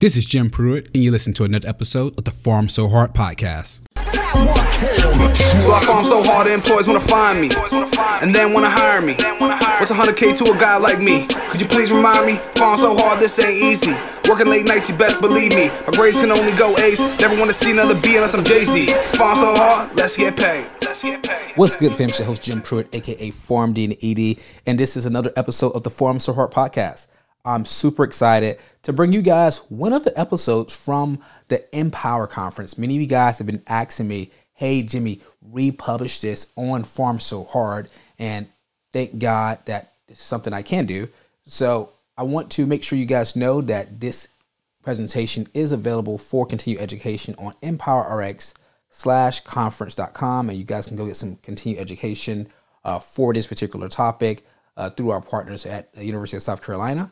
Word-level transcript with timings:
This 0.00 0.16
is 0.16 0.26
Jim 0.26 0.48
Pruitt, 0.48 0.92
and 0.94 1.02
you 1.02 1.10
listen 1.10 1.32
to 1.32 1.42
another 1.42 1.66
episode 1.66 2.16
of 2.16 2.22
the 2.22 2.30
Pharm 2.30 2.70
So 2.70 2.86
Hard 2.86 3.14
podcast. 3.14 3.80
So 3.98 5.72
I 5.72 5.82
farm 5.84 6.04
so 6.04 6.22
hard, 6.22 6.46
the 6.46 6.54
employees 6.54 6.86
wanna 6.86 7.00
find 7.00 7.40
me, 7.40 7.50
and 8.22 8.32
then 8.32 8.52
wanna 8.52 8.70
hire 8.70 9.00
me. 9.00 9.14
What's 9.80 9.90
100k 9.90 10.36
to 10.36 10.52
a 10.52 10.56
guy 10.56 10.76
like 10.76 11.00
me? 11.00 11.26
Could 11.50 11.60
you 11.60 11.66
please 11.66 11.90
remind 11.90 12.26
me? 12.26 12.36
Farm 12.54 12.78
so 12.78 12.96
hard, 12.96 13.18
this 13.18 13.40
ain't 13.40 13.60
easy. 13.60 13.90
Working 14.28 14.46
late 14.46 14.68
nights, 14.68 14.88
you 14.88 14.94
best 14.96 15.20
believe 15.20 15.56
me. 15.56 15.66
My 15.66 15.90
grades 15.90 16.20
can 16.20 16.30
only 16.30 16.52
go 16.52 16.78
ace. 16.78 17.00
Never 17.20 17.36
wanna 17.36 17.52
see 17.52 17.72
another 17.72 18.00
B 18.00 18.14
unless 18.14 18.34
I'm 18.34 18.44
Jay 18.44 18.64
Z. 18.64 18.86
Farm 19.18 19.36
so 19.36 19.52
hard, 19.56 19.96
let's 19.96 20.16
get 20.16 20.36
paid. 20.36 20.68
Let's 20.80 21.02
get 21.02 21.24
paid. 21.24 21.56
What's 21.56 21.74
good, 21.74 21.92
fam? 21.96 22.08
It's 22.08 22.20
your 22.20 22.26
host 22.26 22.42
Jim 22.42 22.60
Pruitt, 22.60 22.94
aka 22.94 23.32
PharmD 23.32 23.86
and 23.86 23.96
ED, 24.00 24.38
and 24.64 24.78
this 24.78 24.96
is 24.96 25.06
another 25.06 25.32
episode 25.34 25.72
of 25.72 25.82
the 25.82 25.90
Pharm 25.90 26.20
So 26.20 26.34
Hard 26.34 26.52
podcast. 26.52 27.08
I'm 27.44 27.64
super 27.64 28.04
excited 28.04 28.58
to 28.82 28.92
bring 28.92 29.12
you 29.12 29.22
guys 29.22 29.58
one 29.70 29.92
of 29.92 30.04
the 30.04 30.18
episodes 30.18 30.76
from 30.76 31.20
the 31.48 31.64
Empower 31.76 32.26
Conference. 32.26 32.76
Many 32.76 32.96
of 32.96 33.00
you 33.00 33.06
guys 33.06 33.38
have 33.38 33.46
been 33.46 33.62
asking 33.66 34.08
me, 34.08 34.30
hey, 34.54 34.82
Jimmy, 34.82 35.20
republish 35.40 36.20
this 36.20 36.48
on 36.56 36.82
Pharm 36.82 37.20
So 37.20 37.44
Hard. 37.44 37.90
And 38.18 38.48
thank 38.92 39.18
God 39.18 39.64
that 39.66 39.92
this 40.06 40.18
is 40.18 40.24
something 40.24 40.52
I 40.52 40.62
can 40.62 40.86
do. 40.86 41.08
So 41.46 41.90
I 42.16 42.24
want 42.24 42.50
to 42.52 42.66
make 42.66 42.82
sure 42.82 42.98
you 42.98 43.06
guys 43.06 43.36
know 43.36 43.60
that 43.62 44.00
this 44.00 44.28
presentation 44.82 45.46
is 45.54 45.72
available 45.72 46.18
for 46.18 46.44
continued 46.44 46.82
education 46.82 47.34
on 47.38 47.52
EmpowerRx 47.62 48.54
slash 48.90 49.40
conference.com. 49.40 50.50
And 50.50 50.58
you 50.58 50.64
guys 50.64 50.88
can 50.88 50.96
go 50.96 51.06
get 51.06 51.16
some 51.16 51.36
continued 51.36 51.80
education 51.80 52.48
uh, 52.84 52.98
for 52.98 53.32
this 53.32 53.46
particular 53.46 53.88
topic 53.88 54.46
uh, 54.76 54.90
through 54.90 55.10
our 55.10 55.20
partners 55.20 55.66
at 55.66 55.92
the 55.94 56.04
University 56.04 56.36
of 56.36 56.42
South 56.42 56.62
Carolina. 56.62 57.10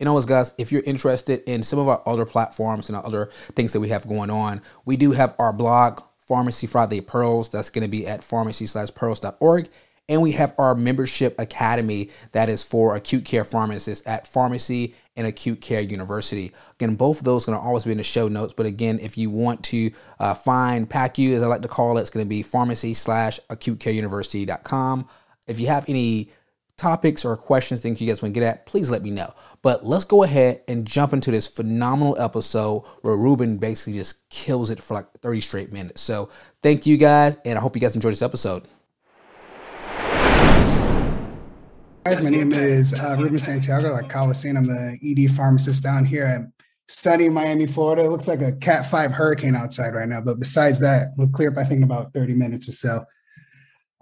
You 0.00 0.06
know, 0.06 0.20
guys, 0.22 0.54
if 0.56 0.72
you're 0.72 0.82
interested 0.82 1.42
in 1.46 1.62
some 1.62 1.78
of 1.78 1.86
our 1.86 2.02
other 2.06 2.24
platforms 2.24 2.88
and 2.88 2.96
other 2.96 3.30
things 3.54 3.74
that 3.74 3.80
we 3.80 3.90
have 3.90 4.08
going 4.08 4.30
on, 4.30 4.62
we 4.86 4.96
do 4.96 5.12
have 5.12 5.34
our 5.38 5.52
blog, 5.52 6.00
Pharmacy 6.26 6.66
Friday 6.66 7.02
Pearls. 7.02 7.50
That's 7.50 7.68
going 7.68 7.84
to 7.84 7.90
be 7.90 8.06
at 8.06 8.24
pharmacy 8.24 8.66
slash 8.66 8.88
pearls.org. 8.94 9.68
And 10.08 10.22
we 10.22 10.32
have 10.32 10.54
our 10.58 10.74
membership 10.74 11.38
academy 11.38 12.10
that 12.32 12.48
is 12.48 12.64
for 12.64 12.96
acute 12.96 13.24
care 13.24 13.44
pharmacists 13.44 14.04
at 14.08 14.26
Pharmacy 14.26 14.94
and 15.16 15.26
Acute 15.26 15.60
Care 15.60 15.82
University. 15.82 16.52
Again, 16.80 16.96
both 16.96 17.18
of 17.18 17.24
those 17.24 17.46
are 17.46 17.52
going 17.52 17.60
to 17.60 17.64
always 17.64 17.84
be 17.84 17.92
in 17.92 17.98
the 17.98 18.02
show 18.02 18.26
notes. 18.26 18.52
But 18.52 18.66
again, 18.66 18.98
if 19.00 19.16
you 19.16 19.30
want 19.30 19.62
to 19.64 19.92
uh, 20.18 20.34
find 20.34 20.88
PACU, 20.88 21.34
as 21.34 21.44
I 21.44 21.46
like 21.46 21.62
to 21.62 21.68
call 21.68 21.98
it, 21.98 22.00
it's 22.00 22.10
going 22.10 22.24
to 22.24 22.28
be 22.28 22.42
pharmacy 22.42 22.94
slash 22.94 23.38
acute 23.50 23.78
care 23.78 23.92
university.com. 23.92 25.06
If 25.46 25.60
you 25.60 25.66
have 25.66 25.84
any 25.88 26.30
topics 26.80 27.26
or 27.26 27.36
questions, 27.36 27.82
things 27.82 28.00
you 28.00 28.08
guys 28.08 28.22
want 28.22 28.34
to 28.34 28.40
get 28.40 28.46
at, 28.46 28.64
please 28.64 28.90
let 28.90 29.02
me 29.02 29.10
know. 29.10 29.32
But 29.60 29.84
let's 29.84 30.04
go 30.04 30.22
ahead 30.22 30.62
and 30.66 30.86
jump 30.86 31.12
into 31.12 31.30
this 31.30 31.46
phenomenal 31.46 32.18
episode 32.18 32.84
where 33.02 33.16
Ruben 33.16 33.58
basically 33.58 33.92
just 33.92 34.28
kills 34.30 34.70
it 34.70 34.82
for 34.82 34.94
like 34.94 35.06
30 35.20 35.42
straight 35.42 35.72
minutes. 35.72 36.00
So 36.00 36.30
thank 36.62 36.86
you 36.86 36.96
guys, 36.96 37.36
and 37.44 37.58
I 37.58 37.62
hope 37.62 37.76
you 37.76 37.82
guys 37.82 37.94
enjoyed 37.94 38.12
this 38.12 38.22
episode. 38.22 38.64
Guys, 42.06 42.24
my 42.24 42.30
name 42.30 42.52
is 42.52 42.98
uh, 42.98 43.14
Ruben 43.18 43.36
Santiago. 43.36 43.92
Like 43.92 44.08
Kyle 44.08 44.26
was 44.26 44.40
saying, 44.40 44.56
I'm 44.56 44.64
the 44.64 44.98
ED 45.04 45.36
pharmacist 45.36 45.82
down 45.82 46.06
here 46.06 46.24
at 46.24 46.40
sunny 46.88 47.28
Miami, 47.28 47.66
Florida. 47.66 48.04
It 48.04 48.08
looks 48.08 48.26
like 48.26 48.40
a 48.40 48.52
Cat 48.52 48.90
5 48.90 49.10
hurricane 49.12 49.54
outside 49.54 49.94
right 49.94 50.08
now, 50.08 50.22
but 50.22 50.38
besides 50.38 50.80
that, 50.80 51.08
we'll 51.18 51.28
clear 51.28 51.50
up, 51.50 51.58
I 51.58 51.64
think, 51.64 51.84
about 51.84 52.14
30 52.14 52.32
minutes 52.32 52.66
or 52.66 52.72
so. 52.72 53.04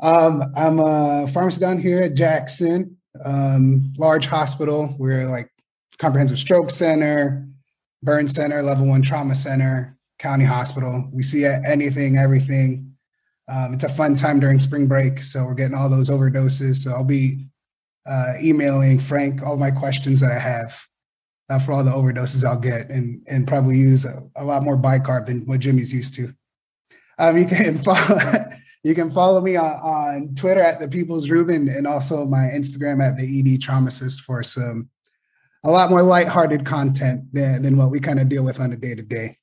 Um, 0.01 0.53
I'm 0.57 0.79
a 0.79 1.27
pharmacist 1.27 1.61
down 1.61 1.79
here 1.79 2.01
at 2.01 2.15
Jackson, 2.15 2.97
um, 3.25 3.93
large 3.99 4.27
hospital. 4.27 4.95
We're 4.99 5.27
like 5.27 5.51
comprehensive 5.99 6.39
stroke 6.39 6.71
center, 6.71 7.49
burn 8.03 8.29
center, 8.29 8.63
level 8.63 8.87
one 8.87 9.03
trauma 9.03 9.35
center, 9.35 9.97
county 10.19 10.45
hospital. 10.45 11.09
We 11.13 11.23
see 11.23 11.45
anything, 11.45 12.17
everything. 12.17 12.95
Um, 13.49 13.75
it's 13.75 13.85
a 13.85 13.89
fun 13.89 14.15
time 14.15 14.41
during 14.41 14.59
spring 14.59 14.87
break, 14.87 15.23
so 15.23 15.45
we're 15.45 15.55
getting 15.55 15.77
all 15.77 15.89
those 15.89 16.11
overdoses. 16.11 16.77
So 16.77 16.93
I'll 16.93 17.05
be 17.05 17.47
uh, 18.07 18.35
emailing 18.43 18.99
Frank 18.99 19.43
all 19.43 19.57
my 19.57 19.71
questions 19.71 20.21
that 20.21 20.31
I 20.31 20.39
have 20.39 20.81
uh, 21.51 21.59
for 21.59 21.73
all 21.73 21.83
the 21.83 21.91
overdoses 21.91 22.45
I'll 22.45 22.59
get, 22.59 22.91
and 22.91 23.23
and 23.27 23.49
probably 23.49 23.79
use 23.79 24.05
a, 24.05 24.23
a 24.37 24.45
lot 24.45 24.63
more 24.63 24.77
bicarb 24.77 25.27
than 25.27 25.47
what 25.47 25.61
Jimmy's 25.61 25.93
used 25.93 26.15
to. 26.17 26.33
Um, 27.19 27.39
you 27.39 27.47
can 27.47 27.79
follow, 27.83 28.21
you 28.89 28.95
can 28.95 29.11
follow 29.11 29.43
me 29.43 29.55
on, 29.55 29.67
on 29.67 30.35
Twitter 30.35 30.63
at 30.63 30.81
the 30.81 30.89
People's 30.89 31.29
Ruben 31.29 31.69
and 31.69 31.87
also 31.87 32.25
my 32.25 32.51
Instagram 32.55 33.03
at 33.03 33.19
the 33.19 33.41
ED 33.41 33.61
Traumacist 33.61 34.23
for 34.23 34.43
some 34.43 34.89
a 35.65 35.71
lot 35.71 35.91
more 35.91 36.03
lighthearted 36.03 36.65
content 36.65 37.25
than, 37.35 37.63
than 37.63 37.77
what 37.77 37.91
we 37.91 38.01
kind 38.01 38.19
of 38.19 38.31
deal 38.31 38.43
with 38.43 38.61
on 38.61 38.73
a 38.73 38.77
day 38.77 38.95
to 38.95 39.03
day. 39.03 39.37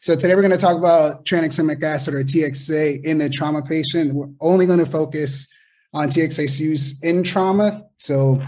So 0.00 0.16
today 0.16 0.34
we're 0.34 0.40
going 0.40 0.52
to 0.52 0.56
talk 0.56 0.78
about 0.78 1.26
tranexamic 1.26 1.82
acid 1.82 2.14
or 2.14 2.24
TXA 2.24 3.04
in 3.04 3.18
the 3.18 3.28
trauma 3.28 3.60
patient. 3.60 4.14
We're 4.14 4.30
only 4.40 4.64
going 4.64 4.78
to 4.78 4.86
focus 4.86 5.46
on 5.92 6.08
TXA's 6.08 6.58
use 6.58 7.02
in 7.02 7.22
trauma. 7.22 7.84
So 7.98 8.40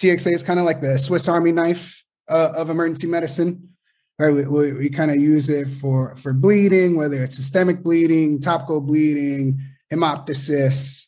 TXA 0.00 0.32
is 0.32 0.42
kind 0.42 0.58
of 0.58 0.64
like 0.64 0.80
the 0.80 0.96
Swiss 0.96 1.28
Army 1.28 1.52
knife 1.52 2.02
uh, 2.30 2.54
of 2.56 2.70
emergency 2.70 3.06
medicine. 3.06 3.68
Right, 4.16 4.32
we, 4.32 4.46
we, 4.46 4.72
we 4.72 4.88
kind 4.88 5.10
of 5.10 5.16
use 5.16 5.50
it 5.50 5.66
for 5.66 6.14
for 6.14 6.32
bleeding, 6.32 6.94
whether 6.94 7.20
it's 7.24 7.34
systemic 7.34 7.82
bleeding, 7.82 8.40
topical 8.40 8.80
bleeding, 8.80 9.60
hemoptysis. 9.92 11.06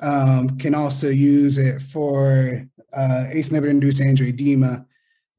Um, 0.00 0.58
can 0.58 0.74
also 0.74 1.10
use 1.10 1.58
it 1.58 1.80
for 1.80 2.66
uh, 2.92 3.26
ACE 3.30 3.50
inhibitor 3.52 3.70
induced 3.70 4.00
angioedema. 4.00 4.84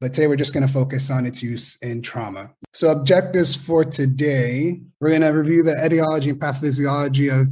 But 0.00 0.12
today 0.12 0.26
we're 0.26 0.36
just 0.36 0.52
going 0.52 0.66
to 0.66 0.72
focus 0.72 1.10
on 1.10 1.24
its 1.24 1.42
use 1.42 1.76
in 1.76 2.02
trauma. 2.02 2.50
So, 2.72 2.90
objectives 2.90 3.54
for 3.54 3.84
today 3.84 4.80
we're 5.00 5.10
going 5.10 5.22
to 5.22 5.28
review 5.28 5.62
the 5.62 5.80
etiology 5.84 6.30
and 6.30 6.40
pathophysiology 6.40 7.32
of 7.32 7.48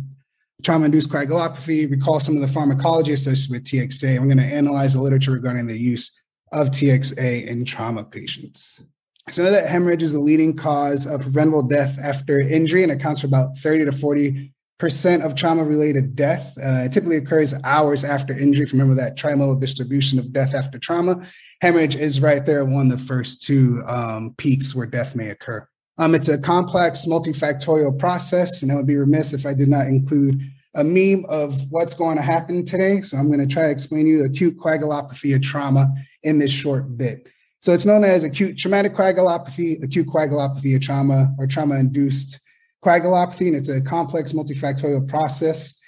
trauma 0.62 0.84
induced 0.86 1.10
coagulopathy, 1.10 1.90
recall 1.90 2.20
some 2.20 2.36
of 2.36 2.42
the 2.42 2.48
pharmacology 2.48 3.12
associated 3.12 3.50
with 3.52 3.64
TXA. 3.64 4.18
We're 4.18 4.26
going 4.26 4.38
to 4.38 4.44
analyze 4.44 4.94
the 4.94 5.00
literature 5.00 5.32
regarding 5.32 5.66
the 5.66 5.78
use 5.78 6.18
of 6.52 6.68
TXA 6.68 7.46
in 7.46 7.64
trauma 7.64 8.04
patients. 8.04 8.82
So, 9.30 9.44
know 9.44 9.50
that 9.50 9.68
hemorrhage 9.68 10.02
is 10.02 10.12
the 10.12 10.20
leading 10.20 10.56
cause 10.56 11.06
of 11.06 11.22
preventable 11.22 11.62
death 11.62 11.98
after 12.02 12.40
injury 12.40 12.82
and 12.82 12.92
accounts 12.92 13.20
for 13.20 13.28
about 13.28 13.56
30 13.58 13.86
to 13.86 13.92
40 13.92 14.52
percent 14.82 15.22
of 15.22 15.36
trauma-related 15.36 16.16
death. 16.16 16.58
Uh, 16.58 16.82
it 16.86 16.92
typically 16.92 17.16
occurs 17.16 17.54
hours 17.62 18.02
after 18.02 18.36
injury. 18.36 18.66
Remember 18.72 18.96
that 18.96 19.16
trimodal 19.16 19.60
distribution 19.60 20.18
of 20.18 20.32
death 20.32 20.56
after 20.56 20.76
trauma, 20.76 21.24
hemorrhage 21.60 21.94
is 21.94 22.20
right 22.20 22.44
there, 22.44 22.64
one 22.64 22.90
of 22.90 22.98
the 22.98 23.06
first 23.06 23.44
two 23.44 23.80
um, 23.86 24.34
peaks 24.38 24.74
where 24.74 24.88
death 24.88 25.14
may 25.14 25.28
occur. 25.30 25.64
Um, 25.98 26.16
it's 26.16 26.28
a 26.28 26.36
complex, 26.36 27.06
multifactorial 27.06 27.96
process, 27.96 28.64
and 28.64 28.72
I 28.72 28.74
would 28.74 28.88
be 28.88 28.96
remiss 28.96 29.32
if 29.32 29.46
I 29.46 29.54
did 29.54 29.68
not 29.68 29.86
include 29.86 30.42
a 30.74 30.82
meme 30.82 31.26
of 31.26 31.70
what's 31.70 31.94
going 31.94 32.16
to 32.16 32.22
happen 32.22 32.64
today. 32.64 33.02
So 33.02 33.18
I'm 33.18 33.28
going 33.28 33.38
to 33.38 33.46
try 33.46 33.62
to 33.62 33.70
explain 33.70 34.06
to 34.06 34.10
you 34.10 34.24
acute 34.24 34.58
coagulopathy 34.58 35.36
of 35.36 35.42
trauma 35.42 35.94
in 36.24 36.40
this 36.40 36.50
short 36.50 36.98
bit. 36.98 37.28
So 37.60 37.72
it's 37.72 37.86
known 37.86 38.02
as 38.02 38.24
acute 38.24 38.58
traumatic 38.58 38.96
coagulopathy, 38.96 39.80
acute 39.84 40.08
coagulopathy 40.08 40.74
of 40.74 40.82
trauma, 40.82 41.32
or 41.38 41.46
trauma-induced 41.46 42.40
coagulopathy, 42.84 43.46
and 43.48 43.56
it's 43.56 43.68
a 43.68 43.80
complex 43.80 44.32
multifactorial 44.32 45.08
process 45.08 45.80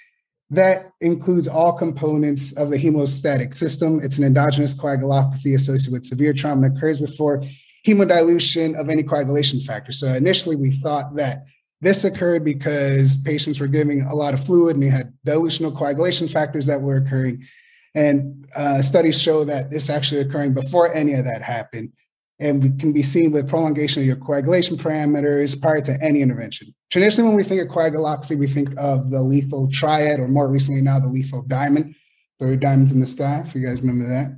that 0.51 0.91
includes 1.01 1.47
all 1.47 1.73
components 1.73 2.55
of 2.57 2.69
the 2.69 2.77
hemostatic 2.77 3.53
system. 3.53 3.99
It's 4.01 4.17
an 4.17 4.23
endogenous 4.23 4.75
coagulopathy 4.75 5.55
associated 5.55 5.91
with 5.91 6.05
severe 6.05 6.33
trauma 6.33 6.67
and 6.67 6.77
occurs 6.77 6.99
before 6.99 7.43
hemodilution 7.85 8.79
of 8.79 8.89
any 8.89 9.03
coagulation 9.03 9.59
factor. 9.59 9.91
So 9.91 10.07
initially, 10.07 10.55
we 10.55 10.71
thought 10.71 11.15
that 11.15 11.45
this 11.81 12.03
occurred 12.03 12.43
because 12.43 13.17
patients 13.17 13.59
were 13.59 13.67
giving 13.67 14.01
a 14.03 14.15
lot 14.15 14.33
of 14.33 14.43
fluid 14.43 14.75
and 14.75 14.83
they 14.83 14.89
had 14.89 15.13
dilutional 15.25 15.75
coagulation 15.75 16.27
factors 16.27 16.65
that 16.67 16.81
were 16.81 16.97
occurring. 16.97 17.45
And 17.93 18.47
uh, 18.55 18.81
studies 18.81 19.21
show 19.21 19.43
that 19.45 19.69
this 19.69 19.89
actually 19.89 20.21
occurring 20.21 20.53
before 20.53 20.93
any 20.93 21.13
of 21.13 21.25
that 21.25 21.41
happened 21.41 21.91
and 22.39 22.61
we 22.61 22.69
can 22.77 22.91
be 22.91 23.03
seen 23.03 23.31
with 23.31 23.47
prolongation 23.47 24.01
of 24.01 24.07
your 24.07 24.17
coagulation 24.17 24.77
parameters 24.77 25.59
prior 25.59 25.81
to 25.81 25.97
any 26.01 26.21
intervention. 26.21 26.73
Traditionally, 26.91 27.29
when 27.29 27.37
we 27.37 27.43
think 27.43 27.61
of 27.61 27.69
coagulopathy, 27.69 28.37
we 28.37 28.47
think 28.47 28.73
of 28.77 29.09
the 29.09 29.21
lethal 29.21 29.69
triad, 29.69 30.19
or 30.19 30.27
more 30.27 30.49
recently 30.49 30.81
now, 30.81 30.99
the 30.99 31.07
lethal 31.07 31.43
diamond, 31.43 31.95
three 32.39 32.57
diamonds 32.57 32.91
in 32.91 32.99
the 32.99 33.05
sky, 33.05 33.43
if 33.45 33.55
you 33.55 33.65
guys 33.65 33.81
remember 33.81 34.07
that. 34.07 34.37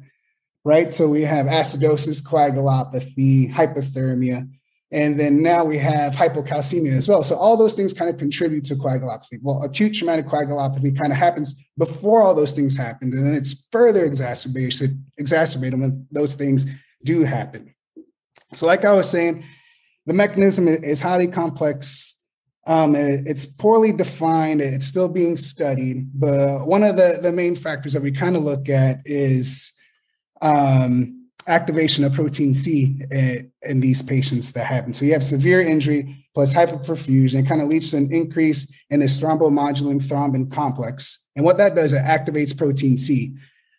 Right? 0.63 0.93
So 0.93 1.07
we 1.07 1.21
have 1.21 1.47
acidosis, 1.47 2.21
coagulopathy, 2.21 3.51
hypothermia, 3.51 4.47
and 4.91 5.19
then 5.19 5.41
now 5.41 5.65
we 5.65 5.77
have 5.77 6.13
hypocalcemia 6.13 6.95
as 6.95 7.09
well. 7.09 7.23
So 7.23 7.35
all 7.35 7.57
those 7.57 7.73
things 7.73 7.93
kind 7.93 8.09
of 8.09 8.17
contribute 8.17 8.65
to 8.65 8.75
coagulopathy. 8.75 9.39
Well, 9.41 9.63
acute 9.63 9.95
traumatic 9.95 10.27
coagulopathy 10.27 10.97
kind 10.97 11.11
of 11.11 11.17
happens 11.17 11.67
before 11.77 12.21
all 12.21 12.33
those 12.33 12.53
things 12.53 12.77
happen, 12.77 13.11
and 13.13 13.25
then 13.25 13.33
it's 13.33 13.67
further 13.71 14.05
exacerbated, 14.05 15.03
exacerbated 15.17 15.79
when 15.79 16.05
those 16.11 16.35
things 16.35 16.67
do 17.03 17.23
happen. 17.23 17.73
So, 18.53 18.65
like 18.65 18.85
I 18.85 18.93
was 18.93 19.09
saying, 19.09 19.43
the 20.05 20.13
mechanism 20.13 20.67
is 20.67 21.01
highly 21.01 21.27
complex. 21.27 22.13
Um, 22.65 22.95
it's 22.95 23.45
poorly 23.45 23.91
defined. 23.91 24.61
It's 24.61 24.85
still 24.85 25.07
being 25.07 25.37
studied. 25.37 26.09
But 26.13 26.65
one 26.65 26.83
of 26.83 26.97
the, 26.97 27.19
the 27.21 27.31
main 27.31 27.55
factors 27.55 27.93
that 27.93 28.01
we 28.01 28.11
kind 28.11 28.35
of 28.35 28.43
look 28.43 28.69
at 28.69 29.01
is 29.05 29.73
um, 30.41 31.17
activation 31.47 32.03
of 32.03 32.13
protein 32.13 32.53
C 32.53 32.99
in, 33.09 33.51
in, 33.61 33.79
these 33.79 34.01
patients 34.01 34.51
that 34.53 34.65
happen. 34.65 34.93
So 34.93 35.05
you 35.05 35.13
have 35.13 35.23
severe 35.23 35.61
injury 35.61 36.25
plus 36.35 36.53
hyperperfusion. 36.53 37.39
It 37.39 37.47
kind 37.47 37.61
of 37.61 37.69
leads 37.69 37.91
to 37.91 37.97
an 37.97 38.13
increase 38.13 38.73
in 38.89 38.99
this 38.99 39.19
thrombomodulin 39.19 40.05
thrombin 40.05 40.51
complex. 40.51 41.27
And 41.35 41.45
what 41.45 41.57
that 41.57 41.75
does, 41.75 41.93
it 41.93 42.03
activates 42.03 42.57
protein 42.57 42.97
C. 42.97 43.35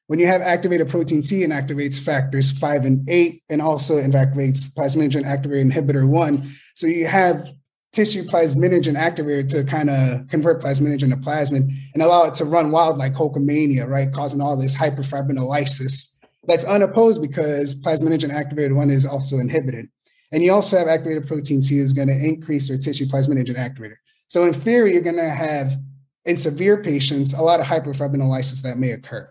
When 0.08 0.19
you 0.19 0.26
have 0.26 0.40
activated 0.40 0.88
protein 0.88 1.22
C, 1.22 1.43
it 1.43 1.50
activates 1.50 2.00
factors 2.00 2.50
five 2.50 2.87
and 2.87 3.08
eight, 3.10 3.43
and 3.50 3.60
also 3.60 3.99
activates 4.02 4.60
plasminogen 4.72 5.25
activator 5.25 5.70
inhibitor 5.70 6.08
one. 6.08 6.50
So 6.75 6.87
you 6.87 7.06
have 7.06 7.52
tissue 7.93 8.25
plasminogen 8.25 8.96
activator 8.96 9.49
to 9.50 9.64
kind 9.64 9.90
of 9.90 10.26
convert 10.28 10.62
plasminogen 10.62 11.10
to 11.10 11.16
plasmin 11.16 11.69
and 11.93 12.02
allow 12.02 12.25
it 12.25 12.34
to 12.37 12.46
run 12.46 12.70
wild 12.70 12.96
like 12.96 13.12
colcomania, 13.12 13.87
right? 13.87 14.10
Causing 14.10 14.40
all 14.40 14.56
this 14.56 14.75
hyperfibrinolysis 14.75 16.14
that's 16.44 16.64
unopposed 16.64 17.20
because 17.20 17.75
plasminogen 17.82 18.32
activated 18.32 18.72
one 18.72 18.90
is 18.90 19.04
also 19.04 19.38
inhibited. 19.38 19.88
And 20.32 20.43
you 20.43 20.52
also 20.54 20.78
have 20.78 20.88
activated 20.88 21.26
protein 21.26 21.61
C 21.61 21.81
is 21.81 21.93
going 21.93 22.08
to 22.08 22.16
increase 22.16 22.70
your 22.70 22.78
tissue 22.78 23.06
plasminogen 23.06 23.56
activator. 23.56 23.96
So 24.28 24.44
in 24.44 24.54
theory, 24.54 24.94
you're 24.94 25.02
going 25.02 25.16
to 25.16 25.28
have 25.28 25.76
in 26.25 26.38
severe 26.38 26.82
patients 26.82 27.34
a 27.34 27.43
lot 27.43 27.61
of 27.61 27.66
hyperfibrinolysis 27.66 28.62
that 28.62 28.78
may 28.78 28.93
occur. 28.93 29.31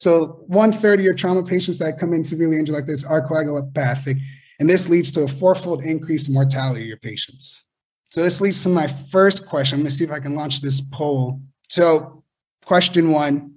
So 0.00 0.44
one 0.46 0.72
third 0.72 0.98
of 0.98 1.04
your 1.04 1.14
trauma 1.14 1.42
patients 1.42 1.78
that 1.78 1.98
come 1.98 2.12
in 2.12 2.24
severely 2.24 2.58
injured 2.58 2.74
like 2.74 2.86
this 2.86 3.04
are 3.04 3.26
coagulopathic, 3.26 4.20
and 4.60 4.68
this 4.68 4.88
leads 4.88 5.12
to 5.12 5.22
a 5.22 5.28
fourfold 5.28 5.82
increase 5.82 6.28
in 6.28 6.34
mortality 6.34 6.82
of 6.82 6.88
your 6.88 6.98
patients. 6.98 7.64
So 8.10 8.22
this 8.22 8.40
leads 8.40 8.62
to 8.62 8.68
my 8.68 8.86
first 8.86 9.48
question. 9.48 9.76
I'm 9.76 9.82
going 9.82 9.90
to 9.90 9.94
see 9.96 10.04
if 10.04 10.12
I 10.12 10.20
can 10.20 10.34
launch 10.34 10.60
this 10.60 10.80
poll. 10.80 11.40
So 11.68 12.22
question 12.64 13.10
one, 13.10 13.54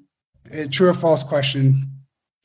true 0.71 0.89
or 0.89 0.93
false 0.93 1.23
question, 1.23 1.91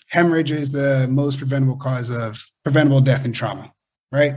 hemorrhage 0.08 0.50
is 0.50 0.72
the 0.72 1.06
most 1.08 1.38
preventable 1.38 1.76
cause 1.76 2.10
of 2.10 2.44
preventable 2.64 3.00
death 3.00 3.24
and 3.24 3.34
trauma, 3.34 3.72
right? 4.10 4.36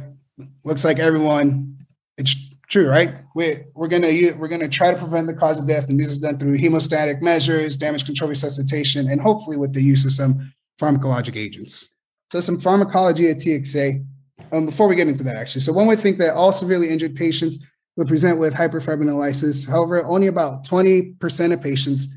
Looks 0.64 0.86
like 0.86 1.00
everyone, 1.00 1.86
it's 2.18 2.45
true, 2.70 2.88
right? 2.88 3.16
We're, 3.36 3.66
we're 3.74 3.88
gonna 3.88 4.12
we're 4.38 4.48
gonna 4.48 4.70
try 4.70 4.92
to 4.92 4.98
prevent 4.98 5.28
the 5.28 5.34
cause 5.34 5.60
of 5.60 5.68
death, 5.68 5.90
and 5.90 6.00
this 6.00 6.12
is 6.12 6.20
done 6.20 6.38
through 6.38 6.58
hemostatic 6.58 7.22
measures, 7.22 7.78
damage 7.78 8.06
control 8.06 8.30
resuscitation, 8.30 9.10
and 9.10 9.22
hopefully 9.22 9.58
with 9.58 9.74
the 9.74 9.82
use 9.82 10.06
of 10.06 10.12
some 10.12 10.54
pharmacologic 10.80 11.36
agents. 11.36 11.90
So 12.32 12.42
some 12.42 12.60
pharmacology 12.60 13.30
at 13.30 13.38
TXA. 13.38 14.06
Um, 14.52 14.66
before 14.66 14.88
we 14.90 14.96
get 14.96 15.08
into 15.08 15.24
that, 15.24 15.38
actually, 15.38 15.62
so 15.62 15.72
one 15.72 15.88
would 15.88 16.00
think 16.00 16.18
that 16.18 16.36
all 16.36 16.52
severely 16.52 16.90
injured 16.90 17.16
patients 17.16 17.66
would 17.96 18.08
present 18.08 18.38
with 18.38 18.54
hyperfibrinolysis. 18.54 19.70
However, 19.70 20.04
only 20.04 20.28
about 20.28 20.66
20% 20.66 21.54
of 21.54 21.62
patients 21.62 22.14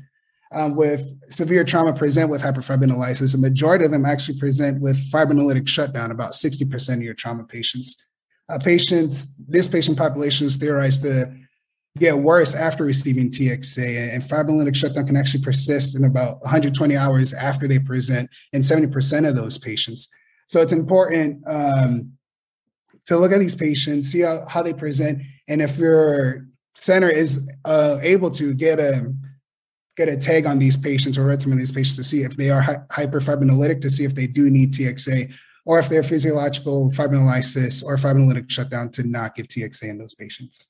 um, 0.53 0.75
with 0.75 1.07
severe 1.31 1.63
trauma 1.63 1.93
present 1.93 2.29
with 2.29 2.41
hyperfibrinolysis. 2.41 3.31
The 3.31 3.37
majority 3.37 3.85
of 3.85 3.91
them 3.91 4.05
actually 4.05 4.39
present 4.39 4.81
with 4.81 4.97
fibrinolytic 5.11 5.67
shutdown, 5.67 6.11
about 6.11 6.33
60% 6.33 6.95
of 6.95 7.01
your 7.01 7.13
trauma 7.13 7.43
patients. 7.43 8.08
Uh, 8.49 8.57
patients, 8.57 9.35
this 9.47 9.67
patient 9.67 9.97
population 9.97 10.47
is 10.47 10.57
theorized 10.57 11.03
to 11.03 11.31
get 11.97 12.17
worse 12.17 12.55
after 12.55 12.83
receiving 12.83 13.29
TXA, 13.29 14.13
and 14.13 14.23
fibrinolytic 14.23 14.75
shutdown 14.75 15.05
can 15.05 15.17
actually 15.17 15.43
persist 15.43 15.95
in 15.95 16.05
about 16.05 16.41
120 16.41 16.95
hours 16.95 17.33
after 17.33 17.67
they 17.67 17.79
present 17.79 18.29
in 18.53 18.61
70% 18.61 19.27
of 19.27 19.35
those 19.35 19.57
patients. 19.57 20.07
So 20.47 20.61
it's 20.61 20.73
important 20.73 21.43
um, 21.45 22.13
to 23.05 23.17
look 23.17 23.31
at 23.31 23.39
these 23.39 23.55
patients, 23.55 24.07
see 24.07 24.21
how, 24.21 24.45
how 24.47 24.63
they 24.63 24.73
present, 24.73 25.21
and 25.47 25.61
if 25.61 25.77
your 25.77 26.47
center 26.75 27.09
is 27.09 27.51
uh, 27.65 27.99
able 28.01 28.31
to 28.31 28.53
get 28.53 28.79
a 28.79 29.13
get 29.97 30.07
a 30.07 30.15
TEG 30.15 30.45
on 30.45 30.59
these 30.59 30.77
patients 30.77 31.17
or 31.17 31.25
read 31.25 31.41
some 31.41 31.51
of 31.51 31.57
these 31.57 31.73
patients 31.73 31.97
to 31.97 32.03
see 32.05 32.23
if 32.23 32.37
they 32.37 32.49
are 32.49 32.61
hy- 32.61 32.77
hyperfibrinolytic, 32.89 33.81
to 33.81 33.89
see 33.89 34.05
if 34.05 34.15
they 34.15 34.27
do 34.27 34.49
need 34.49 34.73
TXA, 34.73 35.33
or 35.69 35.77
if 35.77 35.87
they're 35.87 36.01
physiological 36.01 36.91
fibrinolysis 36.93 37.85
or 37.85 37.95
fibrinolytic 37.95 38.49
shutdown 38.49 38.89
to 38.89 39.07
not 39.07 39.35
give 39.35 39.47
TXA 39.47 39.83
in 39.83 39.99
those 39.99 40.15
patients. 40.15 40.69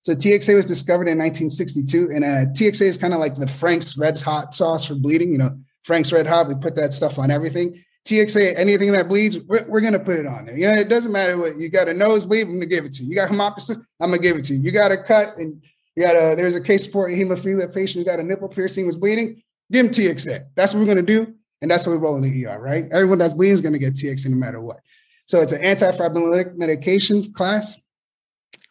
So 0.00 0.14
TXA 0.14 0.56
was 0.56 0.64
discovered 0.64 1.06
in 1.06 1.18
1962, 1.18 2.12
and 2.14 2.24
uh, 2.24 2.50
TXA 2.54 2.86
is 2.86 2.96
kind 2.96 3.12
of 3.12 3.20
like 3.20 3.36
the 3.36 3.46
Frank's 3.46 3.98
Red 3.98 4.18
Hot 4.22 4.54
sauce 4.54 4.86
for 4.86 4.94
bleeding. 4.94 5.32
You 5.32 5.38
know, 5.38 5.58
Frank's 5.84 6.12
Red 6.12 6.26
Hot, 6.26 6.48
we 6.48 6.54
put 6.54 6.76
that 6.76 6.94
stuff 6.94 7.18
on 7.18 7.30
everything. 7.30 7.84
TXA, 8.08 8.56
anything 8.56 8.92
that 8.92 9.06
bleeds, 9.06 9.38
we're, 9.40 9.66
we're 9.68 9.80
going 9.82 9.92
to 9.92 10.00
put 10.00 10.18
it 10.18 10.26
on 10.26 10.46
there. 10.46 10.56
You 10.56 10.68
know, 10.68 10.78
it 10.78 10.88
doesn't 10.88 11.12
matter 11.12 11.36
what 11.36 11.58
you 11.58 11.68
got 11.68 11.88
a 11.88 11.92
nosebleed, 11.92 12.44
I'm 12.44 12.52
going 12.52 12.60
to 12.60 12.66
give 12.66 12.86
it 12.86 12.92
to 12.92 13.02
you. 13.02 13.10
You 13.10 13.16
got 13.16 13.28
hemoptysis, 13.28 13.76
I'm 14.00 14.08
going 14.08 14.22
to 14.22 14.26
give 14.26 14.36
it 14.38 14.44
to 14.44 14.54
you. 14.54 14.62
You 14.62 14.70
got 14.70 14.92
a 14.92 14.96
cut 14.96 15.36
and 15.36 15.62
you 15.94 16.04
got 16.04 16.16
a, 16.16 16.36
there's 16.36 16.54
a 16.54 16.60
case 16.62 16.86
a 16.86 16.88
hemophilia 16.88 17.74
patient 17.74 18.02
who 18.02 18.10
got 18.10 18.18
a 18.18 18.22
nipple 18.22 18.48
piercing, 18.48 18.86
was 18.86 18.96
bleeding, 18.96 19.42
give 19.70 19.84
him 19.84 19.92
TXA. 19.92 20.38
That's 20.54 20.72
what 20.72 20.80
we're 20.80 20.94
going 20.94 21.04
to 21.04 21.24
do. 21.24 21.34
And 21.62 21.70
that's 21.70 21.86
what 21.86 21.92
we 21.92 21.98
roll 21.98 22.16
in 22.16 22.22
the 22.22 22.46
ER, 22.46 22.60
right? 22.60 22.86
Everyone 22.92 23.18
that's 23.18 23.34
bleeding 23.34 23.54
is 23.54 23.60
going 23.60 23.72
to 23.72 23.78
get 23.78 23.94
TXA 23.94 24.28
no 24.28 24.36
matter 24.36 24.60
what. 24.60 24.80
So 25.26 25.40
it's 25.40 25.52
an 25.52 25.62
antifibrinolytic 25.62 26.56
medication 26.56 27.32
class. 27.32 27.82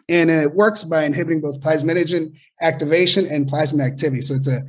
And 0.08 0.30
it 0.30 0.54
works 0.54 0.84
by 0.84 1.04
inhibiting 1.04 1.42
both 1.42 1.62
plasminogen 1.62 2.36
activation 2.62 3.26
and 3.28 3.48
plasma 3.48 3.84
activity. 3.84 4.22
So 4.22 4.36
it's 4.36 4.48
a 4.48 4.62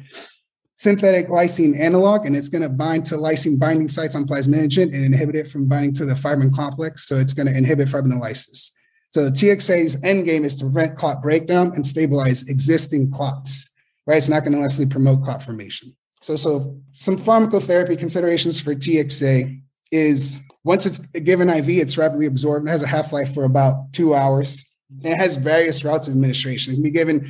synthetic 0.77 1.29
lysine 1.29 1.79
analog, 1.79 2.27
and 2.27 2.35
it's 2.35 2.49
going 2.49 2.63
to 2.63 2.69
bind 2.69 3.05
to 3.07 3.17
lysine 3.17 3.59
binding 3.59 3.89
sites 3.89 4.15
on 4.15 4.27
plasminogen 4.27 4.95
and 4.95 5.05
inhibit 5.05 5.37
it 5.37 5.49
from 5.49 5.69
binding 5.69 5.93
to 5.95 6.07
the 6.07 6.15
fibrin 6.15 6.55
complex. 6.55 7.07
So 7.07 7.17
it's 7.17 7.35
going 7.35 7.49
to 7.49 7.57
inhibit 7.57 7.89
fibrinolysis. 7.89 8.71
So 9.13 9.25
the 9.25 9.31
TXA's 9.31 10.03
end 10.05 10.25
game 10.25 10.45
is 10.45 10.57
to 10.57 10.65
prevent 10.65 10.97
clot 10.97 11.23
breakdown 11.23 11.73
and 11.75 11.87
stabilize 11.87 12.49
existing 12.49 13.11
clots, 13.11 13.71
right? 14.07 14.17
It's 14.17 14.29
not 14.29 14.41
going 14.41 14.53
to 14.53 14.59
necessarily 14.59 14.91
promote 14.91 15.23
clot 15.23 15.43
formation. 15.43 15.97
So, 16.27 16.35
so 16.35 16.77
some 16.91 17.17
pharmacotherapy 17.17 17.97
considerations 17.97 18.59
for 18.59 18.75
TXA 18.75 19.63
is 19.93 20.41
once 20.65 20.85
it's 20.85 20.99
given 20.99 21.49
IV, 21.49 21.69
it's 21.69 21.97
rapidly 21.97 22.27
absorbed. 22.27 22.67
It 22.67 22.73
has 22.73 22.83
a 22.83 22.89
half-life 22.89 23.33
for 23.33 23.45
about 23.45 23.93
two 23.93 24.13
hours. 24.13 24.65
And 25.05 25.13
it 25.13 25.19
has 25.19 25.37
various 25.37 25.85
routes 25.85 26.09
of 26.09 26.15
administration. 26.15 26.73
It 26.73 26.77
can 26.77 26.83
be 26.83 26.91
given, 26.91 27.21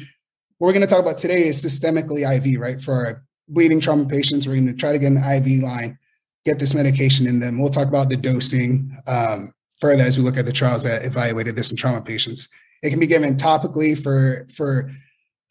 what 0.57 0.69
we're 0.69 0.73
going 0.73 0.81
to 0.81 0.87
talk 0.87 1.03
about 1.03 1.19
today 1.19 1.47
is 1.47 1.63
systemically 1.63 2.25
IV, 2.25 2.59
right? 2.59 2.81
For 2.81 2.95
our 2.95 3.23
bleeding 3.49 3.81
trauma 3.81 4.07
patients, 4.07 4.47
we're 4.47 4.55
going 4.55 4.69
to 4.69 4.73
try 4.73 4.93
to 4.93 4.99
get 4.99 5.13
an 5.13 5.19
IV 5.19 5.63
line, 5.63 5.99
get 6.47 6.59
this 6.59 6.73
medication 6.73 7.27
in 7.27 7.39
them. 7.39 7.59
We'll 7.59 7.69
talk 7.69 7.89
about 7.89 8.09
the 8.09 8.17
dosing, 8.17 8.97
um, 9.07 9.53
further 9.79 10.05
as 10.05 10.17
we 10.17 10.25
look 10.25 10.39
at 10.39 10.47
the 10.47 10.53
trials 10.53 10.85
that 10.85 11.05
evaluated 11.05 11.55
this 11.55 11.71
in 11.71 11.77
trauma 11.77 12.01
patients. 12.01 12.49
It 12.83 12.89
can 12.89 13.01
be 13.01 13.07
given 13.07 13.37
topically 13.37 14.03
for 14.03 14.49
for 14.55 14.91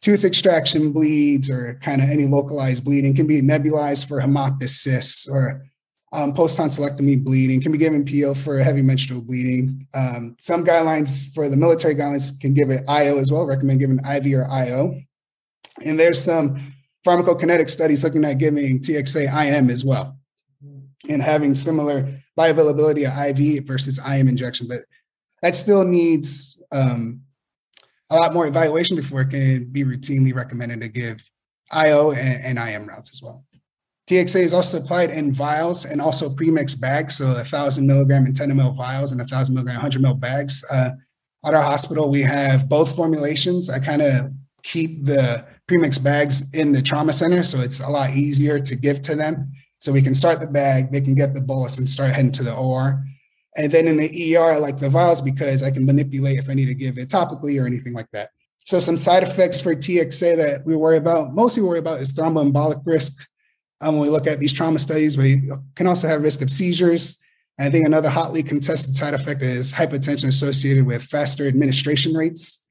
tooth 0.01 0.23
extraction 0.23 0.91
bleeds 0.91 1.49
or 1.49 1.79
kind 1.81 2.01
of 2.01 2.09
any 2.09 2.25
localized 2.25 2.83
bleeding. 2.83 3.15
Can 3.15 3.27
be 3.27 3.41
nebulized 3.41 4.07
for 4.07 4.19
hemoptysis 4.19 5.29
or 5.29 5.65
um, 6.13 6.33
post 6.33 6.59
tonsillectomy 6.59 7.23
bleeding. 7.23 7.61
Can 7.61 7.71
be 7.71 7.77
given 7.77 8.05
PO 8.05 8.35
for 8.35 8.59
heavy 8.59 8.81
menstrual 8.81 9.21
bleeding. 9.21 9.87
Um, 9.93 10.35
some 10.39 10.65
guidelines 10.65 11.33
for 11.33 11.49
the 11.49 11.57
military 11.57 11.95
guidelines 11.95 12.39
can 12.39 12.53
give 12.53 12.69
it 12.69 12.83
IO 12.87 13.17
as 13.17 13.31
well. 13.31 13.45
Recommend 13.45 13.79
giving 13.79 13.99
IV 13.99 14.33
or 14.33 14.49
IO. 14.49 14.99
And 15.83 15.99
there's 15.99 16.23
some 16.23 16.73
pharmacokinetic 17.05 17.69
studies 17.69 18.03
looking 18.03 18.25
at 18.25 18.37
giving 18.37 18.79
TXA 18.79 19.25
IM 19.45 19.69
as 19.69 19.83
well 19.83 20.17
and 21.09 21.21
having 21.21 21.55
similar 21.55 22.21
bioavailability 22.37 23.07
of 23.07 23.39
IV 23.39 23.65
versus 23.65 23.99
IM 24.05 24.27
injection, 24.27 24.67
but 24.67 24.79
that 25.41 25.55
still 25.55 25.83
needs 25.83 26.61
um, 26.71 27.21
a 28.09 28.15
lot 28.15 28.33
more 28.33 28.47
evaluation 28.47 28.95
before 28.95 29.21
it 29.21 29.29
can 29.29 29.65
be 29.65 29.83
routinely 29.83 30.33
recommended 30.33 30.81
to 30.81 30.87
give 30.87 31.23
IO 31.71 32.11
and, 32.11 32.59
and 32.59 32.69
IM 32.69 32.87
routes 32.87 33.11
as 33.13 33.21
well. 33.21 33.43
TXA 34.07 34.41
is 34.41 34.53
also 34.53 34.79
supplied 34.79 35.09
in 35.09 35.33
vials 35.33 35.85
and 35.85 35.99
also 35.99 36.29
premix 36.29 36.75
bags, 36.75 37.17
so 37.17 37.35
a 37.37 37.43
thousand 37.43 37.87
milligram 37.87 38.25
and 38.25 38.35
10 38.35 38.51
ml 38.51 38.75
vials 38.75 39.11
and 39.11 39.19
a 39.19 39.25
thousand 39.25 39.55
milligram, 39.55 39.75
100 39.75 40.01
ml 40.01 40.19
bags. 40.19 40.63
Uh, 40.71 40.91
at 41.45 41.53
our 41.53 41.63
hospital, 41.63 42.09
we 42.09 42.21
have 42.21 42.69
both 42.69 42.95
formulations. 42.95 43.69
I 43.69 43.79
kind 43.79 44.01
of 44.01 44.31
keep 44.63 45.05
the 45.05 45.45
premix 45.67 45.97
bags 45.97 46.53
in 46.53 46.71
the 46.71 46.81
trauma 46.81 47.13
center, 47.13 47.43
so 47.43 47.61
it's 47.61 47.79
a 47.79 47.89
lot 47.89 48.11
easier 48.11 48.59
to 48.59 48.75
give 48.75 49.01
to 49.03 49.15
them. 49.15 49.51
So 49.79 49.91
we 49.91 50.01
can 50.01 50.13
start 50.13 50.39
the 50.39 50.47
bag, 50.47 50.91
they 50.91 51.01
can 51.01 51.15
get 51.15 51.33
the 51.33 51.41
bolus 51.41 51.77
and 51.79 51.89
start 51.89 52.11
heading 52.11 52.31
to 52.33 52.43
the 52.43 52.55
OR. 52.55 53.03
And 53.57 53.71
then 53.71 53.87
in 53.87 53.97
the 53.97 54.35
ER, 54.35 54.51
I 54.51 54.57
like 54.57 54.79
the 54.79 54.89
vials 54.89 55.21
because 55.21 55.63
I 55.63 55.71
can 55.71 55.85
manipulate 55.85 56.39
if 56.39 56.49
I 56.49 56.53
need 56.53 56.65
to 56.65 56.73
give 56.73 56.97
it 56.97 57.09
topically 57.09 57.61
or 57.61 57.65
anything 57.65 57.93
like 57.93 58.11
that. 58.11 58.31
So 58.65 58.79
some 58.79 58.97
side 58.97 59.23
effects 59.23 59.61
for 59.61 59.75
TXA 59.75 60.37
that 60.37 60.65
we 60.65 60.75
worry 60.75 60.97
about, 60.97 61.33
mostly 61.33 61.63
worry 61.63 61.79
about 61.79 62.01
is 62.01 62.13
thromboembolic 62.13 62.81
risk. 62.85 63.27
Um, 63.81 63.95
when 63.95 64.03
we 64.03 64.09
look 64.09 64.27
at 64.27 64.39
these 64.39 64.53
trauma 64.53 64.79
studies, 64.79 65.17
we 65.17 65.49
can 65.75 65.87
also 65.87 66.07
have 66.07 66.21
risk 66.21 66.41
of 66.41 66.49
seizures. 66.49 67.19
I 67.59 67.69
think 67.69 67.85
another 67.85 68.09
hotly 68.09 68.43
contested 68.43 68.95
side 68.95 69.13
effect 69.13 69.41
is 69.41 69.71
hypotension 69.71 70.27
associated 70.27 70.85
with 70.85 71.03
faster 71.03 71.47
administration 71.47 72.13
rates. 72.13 72.65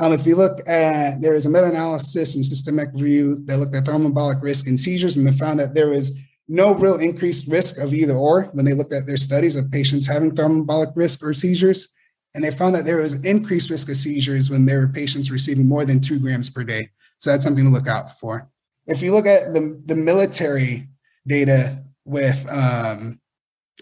Um, 0.00 0.12
if 0.12 0.26
you 0.26 0.36
look 0.36 0.66
at, 0.68 1.20
there 1.20 1.34
is 1.34 1.46
a 1.46 1.50
meta-analysis 1.50 2.34
and 2.34 2.46
systemic 2.46 2.88
review 2.94 3.42
that 3.46 3.58
looked 3.58 3.74
at 3.74 3.84
thromboembolic 3.84 4.42
risk 4.42 4.66
and 4.66 4.78
seizures 4.78 5.16
and 5.16 5.26
they 5.26 5.32
found 5.32 5.60
that 5.60 5.74
there 5.74 5.90
was 5.90 6.18
no 6.48 6.74
real 6.74 6.96
increased 6.96 7.50
risk 7.50 7.78
of 7.78 7.92
either 7.92 8.14
or 8.14 8.44
when 8.52 8.64
they 8.64 8.72
looked 8.72 8.92
at 8.92 9.06
their 9.06 9.16
studies 9.16 9.54
of 9.54 9.70
patients 9.70 10.06
having 10.06 10.30
thromboembolic 10.30 10.92
risk 10.96 11.22
or 11.22 11.34
seizures. 11.34 11.88
And 12.34 12.42
they 12.42 12.50
found 12.50 12.74
that 12.74 12.84
there 12.84 12.96
was 12.98 13.14
increased 13.24 13.70
risk 13.70 13.88
of 13.88 13.96
seizures 13.96 14.50
when 14.50 14.64
there 14.64 14.80
were 14.80 14.88
patients 14.88 15.30
receiving 15.30 15.66
more 15.66 15.84
than 15.84 16.00
two 16.00 16.18
grams 16.18 16.48
per 16.48 16.64
day. 16.64 16.90
So 17.18 17.30
that's 17.30 17.44
something 17.44 17.64
to 17.64 17.70
look 17.70 17.88
out 17.88 18.18
for. 18.18 18.48
If 18.86 19.02
you 19.02 19.12
look 19.12 19.26
at 19.26 19.52
the, 19.52 19.82
the 19.84 19.96
military 19.96 20.88
data 21.26 21.84
with 22.04 22.50
um, 22.50 23.20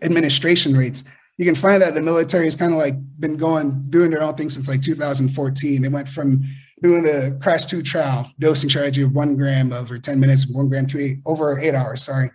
administration 0.02 0.76
rates, 0.76 1.08
you 1.38 1.44
can 1.44 1.54
find 1.54 1.82
that 1.82 1.94
the 1.94 2.00
military 2.00 2.46
has 2.46 2.56
kind 2.56 2.72
of 2.72 2.78
like 2.78 2.94
been 3.20 3.36
going 3.36 3.90
doing 3.90 4.10
their 4.10 4.22
own 4.22 4.34
thing 4.34 4.50
since 4.50 4.68
like 4.68 4.80
2014. 4.80 5.82
They 5.82 5.88
went 5.88 6.08
from 6.08 6.42
doing 6.82 7.02
the 7.04 7.38
crash 7.42 7.66
two 7.66 7.82
trial 7.82 8.30
dosing 8.38 8.70
strategy 8.70 9.02
of 9.02 9.12
one 9.12 9.36
gram 9.36 9.72
over 9.72 9.98
10 9.98 10.18
minutes, 10.18 10.48
one 10.48 10.68
gram 10.68 10.86
to 10.88 11.00
eight, 11.00 11.18
over 11.26 11.58
eight 11.58 11.74
hours, 11.74 12.02
sorry. 12.02 12.30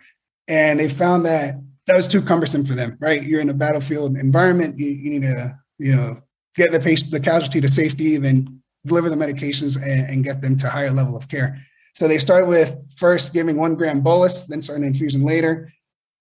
And 0.48 0.80
they 0.80 0.90
found 0.90 1.26
that 1.26 1.56
that 1.88 1.96
was 1.96 2.08
too 2.08 2.22
cumbersome 2.22 2.66
for 2.66 2.74
them, 2.74 2.98
right? 3.00 3.24
You're 3.24 3.42
in 3.42 3.50
a 3.50 3.54
battlefield 3.54 4.16
environment. 4.16 4.78
You, 4.78 4.88
you 4.88 5.10
need 5.20 5.24
to, 5.24 5.58
you 5.78 5.96
know, 5.96 6.22
get 6.56 6.72
the 6.72 6.80
patient, 6.80 7.12
the 7.12 7.20
casualty 7.20 7.62
to 7.62 7.68
safety, 7.68 8.18
then 8.18 8.62
deliver 8.86 9.10
the 9.10 9.16
medications 9.16 9.82
and, 9.82 10.10
and 10.10 10.24
get 10.24 10.42
them 10.42 10.56
to 10.58 10.70
higher 10.70 10.92
level 10.92 11.16
of 11.16 11.28
care. 11.28 11.62
So 11.94 12.08
they 12.08 12.18
started 12.18 12.48
with 12.48 12.78
first 12.98 13.34
giving 13.34 13.58
one 13.58 13.76
gram 13.76 14.02
bolus, 14.02 14.44
then 14.44 14.62
starting 14.62 14.86
infusion 14.86 15.26
later. 15.26 15.72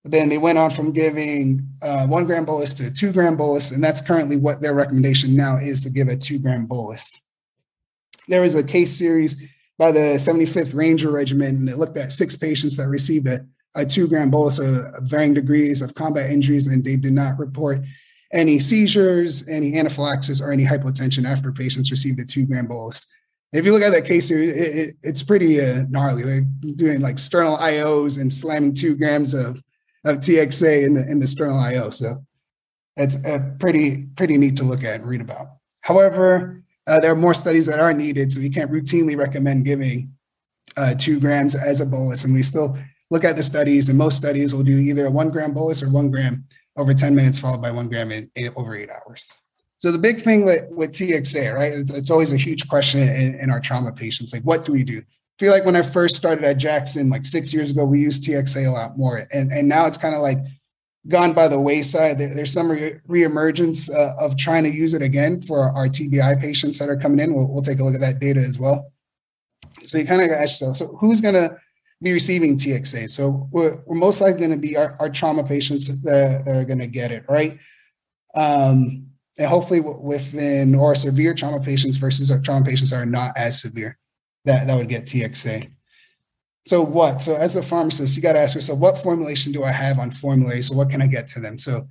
Then 0.05 0.29
they 0.29 0.39
went 0.39 0.59
on 0.59 0.71
from 0.71 0.93
giving 0.93 1.69
uh, 1.83 2.07
one 2.07 2.25
gram 2.25 2.45
bolus 2.45 2.75
to 2.75 2.91
two 2.91 3.12
gram 3.12 3.37
bolus, 3.37 3.71
and 3.71 3.85
that's 3.85 4.00
currently 4.00 4.37
what 4.37 4.62
their 4.62 4.75
recommendation 4.75 5.37
now 5.37 5.57
is 5.59 5.83
to 5.85 5.91
give 5.91 6.09
a 6.09 6.17
two 6.17 6.39
gram 6.39 6.67
bolus. 6.67 7.15
There 8.27 8.41
was 8.41 8.55
a 8.55 8.62
case 8.62 8.97
series 8.97 9.43
by 9.79 9.93
the 9.93 10.17
75th 10.17 10.75
Ranger 10.75 11.11
Regiment, 11.11 11.59
and 11.59 11.69
it 11.69 11.77
looked 11.77 11.99
at 11.99 12.12
six 12.12 12.35
patients 12.35 12.79
that 12.79 12.89
received 12.89 13.27
a, 13.27 13.41
a 13.75 13.85
two 13.85 14.09
gram 14.09 14.31
bolus 14.31 14.59
of, 14.59 14.87
varying 15.03 15.35
degrees 15.35 15.83
of 15.83 15.95
combat 15.95 16.31
injuries, 16.31 16.67
and 16.67 16.85
they 16.85 16.97
did 16.97 17.12
not 17.12 17.39
report 17.39 17.81
any 18.33 18.59
seizures, 18.59 19.49
any 19.49 19.77
anaphylaxis, 19.79 20.41
or 20.41 20.53
any 20.53 20.65
hypotension 20.65 21.25
after 21.25 21.53
patients 21.53 21.91
received 21.91 22.19
a 22.21 22.25
two 22.25 22.47
gram 22.47 22.67
bolus. 22.67 23.07
If 23.53 23.65
you 23.65 23.73
look 23.73 23.83
at 23.83 23.91
that 23.91 24.05
case 24.05 24.31
it, 24.31 24.41
it, 24.41 24.97
it's 25.03 25.23
pretty 25.23 25.61
uh, 25.61 25.85
gnarly. 25.89 26.23
They're 26.23 26.47
doing 26.77 27.00
like 27.00 27.19
sternal 27.19 27.57
IOs 27.57 28.21
and 28.21 28.33
slamming 28.33 28.75
two 28.75 28.95
grams 28.95 29.35
of 29.35 29.61
of 30.05 30.19
TXA 30.19 30.85
in 30.85 30.95
the 30.95 31.11
in 31.11 31.19
the 31.19 31.27
sternal 31.27 31.59
IO. 31.59 31.91
So 31.91 32.25
it's 32.97 33.25
a 33.25 33.55
pretty 33.59 34.05
pretty 34.17 34.37
neat 34.37 34.57
to 34.57 34.65
look 34.65 34.85
at 34.85 35.00
and 35.00 35.09
read 35.09 35.21
about. 35.21 35.49
However, 35.81 36.62
uh, 36.87 37.00
there 37.00 37.12
are 37.12 37.17
more 37.17 37.35
studies 37.35 37.67
that 37.67 37.81
are 37.81 37.93
needed, 37.93 38.33
so 38.33 38.41
we 38.41 38.50
can't 38.50 38.71
routinely 38.71 39.17
recommend 39.17 39.65
giving 39.65 40.12
uh, 40.77 40.95
two 40.95 41.19
grams 41.19 41.55
as 41.55 41.81
a 41.81 41.87
bolus. 41.87 42.25
And 42.25 42.35
we 42.35 42.43
still 42.43 42.79
look 43.11 43.25
at 43.25 43.37
the 43.37 43.43
studies, 43.43 43.88
and 43.88 43.99
most 43.99 44.17
studies 44.17 44.55
will 44.55 44.62
do 44.62 44.79
either 44.79 45.07
a 45.07 45.11
one 45.11 45.31
gram 45.31 45.52
bolus 45.52 45.83
or 45.83 45.90
one 45.90 46.11
gram 46.11 46.45
over 46.76 46.95
10 46.95 47.14
minutes, 47.14 47.38
followed 47.38 47.61
by 47.61 47.71
one 47.71 47.88
gram 47.88 48.11
in, 48.12 48.31
over 48.57 48.75
eight 48.76 48.90
hours. 48.90 49.33
So 49.79 49.90
the 49.90 49.99
big 49.99 50.23
thing 50.23 50.45
with, 50.45 50.64
with 50.71 50.93
TXA, 50.93 51.55
right? 51.55 51.73
It's, 51.73 51.93
it's 51.93 52.11
always 52.11 52.33
a 52.33 52.37
huge 52.37 52.69
question 52.69 53.09
in, 53.09 53.35
in 53.40 53.50
our 53.50 53.61
trauma 53.61 53.93
patients. 53.93 54.33
Like, 54.33 54.43
what 54.43 54.64
do 54.64 54.73
we 54.73 54.85
do? 54.85 54.99
I 54.99 55.43
feel 55.43 55.52
like 55.52 55.64
when 55.64 55.76
I 55.76 55.83
first 55.83 56.17
started 56.17 56.45
at 56.45 56.59
Jackson, 56.59 57.09
like 57.09 57.25
six 57.25 57.52
years 57.52 57.71
ago, 57.71 57.85
we 57.85 58.00
used 58.00 58.25
TXA 58.25 58.67
a 58.67 58.71
lot 58.71 58.99
more, 58.99 59.26
and 59.33 59.50
and 59.50 59.67
now 59.67 59.87
it's 59.87 59.97
kind 59.97 60.14
of 60.14 60.21
like 60.21 60.37
gone 61.09 61.33
by 61.33 61.49
the 61.49 61.59
wayside. 61.59 62.19
There, 62.19 62.35
there's 62.35 62.52
some 62.52 62.71
re- 62.71 63.00
reemergence 63.09 63.90
uh, 63.90 64.14
of 64.19 64.37
trying 64.37 64.64
to 64.64 64.71
use 64.71 64.93
it 64.93 65.00
again 65.00 65.40
for 65.40 65.61
our 65.61 65.87
TBI 65.87 66.40
patients 66.40 66.79
that 66.79 66.90
are 66.90 66.97
coming 66.97 67.21
in. 67.21 67.33
We'll, 67.33 67.47
we'll 67.47 67.62
take 67.62 67.81
a 67.81 67.85
look 67.85 67.95
at 67.95 68.02
that 68.02 68.19
data 68.19 68.40
as 68.40 68.59
well. 68.59 68.93
So 69.83 69.97
you 69.97 70.05
kind 70.05 70.21
of 70.21 70.31
ask 70.31 70.61
yourself, 70.61 70.76
so 70.76 70.88
who's 71.00 71.23
going 71.23 71.35
to 71.35 71.57
be 72.02 72.12
receiving 72.12 72.57
TXA? 72.57 73.11
So 73.11 73.49
we're, 73.50 73.80
we're 73.87 73.97
most 73.97 74.21
likely 74.21 74.38
going 74.38 74.50
to 74.50 74.57
be 74.57 74.76
our, 74.76 74.97
our 75.00 75.11
trauma 75.11 75.45
patients 75.45 75.88
that, 76.02 76.49
are 76.49 76.64
going 76.64 76.78
to 76.78 76.87
get 76.87 77.12
it, 77.12 77.25
right? 77.28 77.59
Um, 78.35 79.07
and 79.38 79.49
hopefully 79.49 79.80
within 79.80 80.75
or 80.75 80.95
severe 80.95 81.35
trauma 81.35 81.61
patients 81.61 81.97
versus 81.97 82.30
our 82.30 82.40
trauma 82.40 82.64
patients 82.64 82.90
that 82.90 83.02
are 83.02 83.07
not 83.07 83.37
as 83.37 83.61
severe 83.61 83.99
that, 84.45 84.66
that 84.66 84.76
would 84.76 84.88
get 84.88 85.07
TXA. 85.07 85.71
So 86.66 86.83
what? 86.83 87.23
So 87.23 87.37
as 87.37 87.57
a 87.57 87.62
pharmacist, 87.62 88.16
you 88.16 88.23
got 88.23 88.35
to 88.35 88.38
ask 88.38 88.54
yourself, 88.54 88.78
what 88.78 88.99
formulation 88.99 89.52
do 89.52 89.64
I 89.64 89.73
have 89.73 89.99
on 89.99 90.11
formulary? 90.11 90.62
So 90.62 90.75
what 90.75 90.90
can 90.90 91.02
I 91.02 91.07
get 91.07 91.26
to 91.28 91.40
them? 91.40 91.59
So 91.59 91.87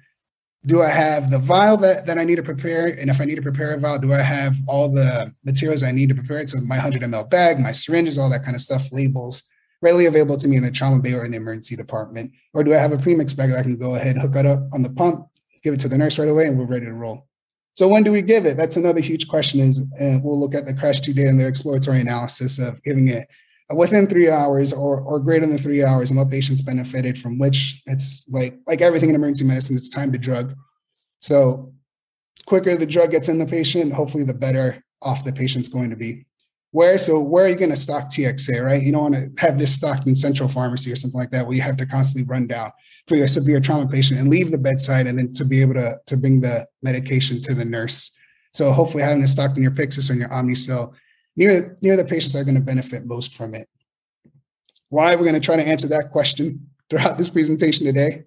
do 0.66 0.82
I 0.82 0.90
have 0.90 1.32
the 1.32 1.40
vial 1.40 1.78
that, 1.78 2.06
that 2.06 2.18
I 2.18 2.24
need 2.24 2.36
to 2.36 2.44
prepare? 2.44 2.88
And 2.88 3.10
if 3.10 3.22
I 3.22 3.26
need 3.26 3.36
to 3.36 3.42
prepare 3.42 3.74
a 3.74 3.80
vial, 3.80 3.98
do 3.98 4.14
I 4.14 4.22
have 4.22 4.56
all 4.68 4.90
the 4.90 5.34
materials 5.44 5.84
I 5.84 5.92
need 5.92 6.10
to 6.10 6.16
prepare 6.16 6.40
it? 6.40 6.50
So 6.50 6.60
my 6.60 6.76
100 6.76 7.02
ml 7.02 7.30
bag, 7.30 7.60
my 7.60 7.72
syringes, 7.72 8.18
all 8.18 8.30
that 8.30 8.44
kind 8.44 8.56
of 8.56 8.62
stuff, 8.62 8.92
labels, 8.92 9.44
readily 9.82 10.06
available 10.06 10.38
to 10.38 10.48
me 10.48 10.58
in 10.58 10.64
the 10.64 10.72
trauma 10.72 11.02
bay 11.02 11.14
or 11.14 11.24
in 11.24 11.32
the 11.32 11.38
emergency 11.38 11.76
department? 11.76 12.32
Or 12.54 12.64
do 12.64 12.74
I 12.74 12.78
have 12.78 12.92
a 12.92 12.98
premix 12.98 13.34
bag 13.34 13.50
that 13.50 13.60
I 13.60 13.64
can 13.64 13.78
go 13.78 13.96
ahead, 13.96 14.16
and 14.16 14.22
hook 14.22 14.36
it 14.36 14.46
up 14.46 14.62
on 14.74 14.82
the 14.82 14.90
pump, 14.90 15.28
give 15.64 15.74
it 15.74 15.80
to 15.82 15.88
the 15.88 15.98
nurse 15.98 16.20
right 16.20 16.28
away, 16.28 16.48
and 16.48 16.58
we're 16.58 16.66
ready 16.66 16.86
to 16.86 16.94
roll? 16.94 17.28
So 17.76 17.88
when 17.88 18.04
do 18.04 18.12
we 18.12 18.22
give 18.22 18.46
it? 18.46 18.58
That's 18.58 18.76
another 18.76 19.00
huge 19.00 19.28
question. 19.28 19.62
Is 19.62 19.80
uh, 20.02 20.20
we'll 20.22 20.40
look 20.40 20.56
at 20.56 20.66
the 20.66 20.74
crash 20.74 21.00
two 21.00 21.14
data 21.14 21.30
and 21.30 21.40
their 21.40 21.48
exploratory 21.48 22.02
analysis 22.02 22.60
of 22.60 22.82
giving 22.84 23.08
it 23.08 23.28
within 23.74 24.08
three 24.08 24.30
hours 24.30 24.74
or 24.74 25.00
or 25.00 25.20
greater 25.20 25.46
than 25.46 25.58
three 25.58 25.84
hours, 25.84 26.10
and 26.10 26.20
what 26.20 26.30
patients 26.30 26.62
benefited 26.62 27.18
from 27.18 27.40
which. 27.40 27.82
It's 27.86 28.28
like 28.30 28.60
like 28.68 28.82
everything 28.82 29.10
in 29.10 29.16
emergency 29.16 29.46
medicine, 29.46 29.78
it's 29.78 29.90
time 29.90 30.12
to 30.12 30.18
drug. 30.18 30.56
So 31.22 31.74
quicker 32.46 32.76
the 32.76 32.86
drug 32.86 33.12
gets 33.12 33.30
in 33.30 33.40
the 33.40 33.46
patient, 33.46 33.94
hopefully 33.94 34.24
the 34.24 34.34
better 34.34 34.84
off 35.02 35.24
the 35.24 35.32
patient's 35.32 35.70
going 35.70 35.92
to 35.92 35.96
be. 35.96 36.26
Where 36.72 37.00
so 37.00 37.20
where 37.20 37.46
are 37.46 37.50
you 37.50 37.56
going 37.56 37.72
to 37.72 37.76
stock 37.76 38.06
TXA, 38.06 38.64
right? 38.64 38.84
You 38.84 38.92
don't 38.92 39.12
want 39.12 39.36
to 39.36 39.42
have 39.42 39.58
this 39.58 39.74
stocked 39.74 40.06
in 40.06 40.16
central 40.16 40.48
pharmacy 40.48 40.92
or 40.92 40.96
something 40.96 41.20
like 41.20 41.32
that, 41.32 41.48
where 41.48 41.56
you 41.56 41.64
have 41.64 41.78
to 41.78 41.86
constantly 41.86 42.30
run 42.30 42.46
down 42.46 42.72
for 43.08 43.16
your 43.16 43.28
severe 43.28 43.60
trauma 43.60 43.88
patient 43.88 44.20
and 44.20 44.30
leave 44.30 44.52
the 44.52 44.58
bedside, 44.58 45.08
and 45.08 45.18
then 45.18 45.34
to 45.34 45.46
be 45.46 45.62
able 45.62 45.74
to 45.74 45.98
to 46.06 46.16
bring 46.16 46.42
the 46.42 46.68
medication 46.84 47.42
to 47.42 47.56
the 47.56 47.66
nurse. 47.66 48.16
So 48.54 48.72
hopefully, 48.72 49.02
having 49.02 49.24
it 49.24 49.28
stocked 49.28 49.58
in 49.58 49.64
your 49.64 49.72
Pyxis 49.72 50.10
or 50.10 50.14
in 50.14 50.20
your 50.20 50.30
Omnicell 50.30 50.94
near 51.36 51.78
near 51.82 51.98
the 51.98 52.06
patients 52.06 52.36
are 52.36 52.44
going 52.44 52.56
to 52.56 52.62
benefit 52.62 53.06
most 53.06 53.34
from 53.34 53.56
it. 53.56 53.68
Why 54.90 55.16
we're 55.16 55.24
going 55.24 55.34
to 55.34 55.40
try 55.40 55.56
to 55.56 55.68
answer 55.68 55.88
that 55.88 56.10
question 56.12 56.70
throughout 56.90 57.18
this 57.18 57.30
presentation 57.30 57.88
today, 57.88 58.26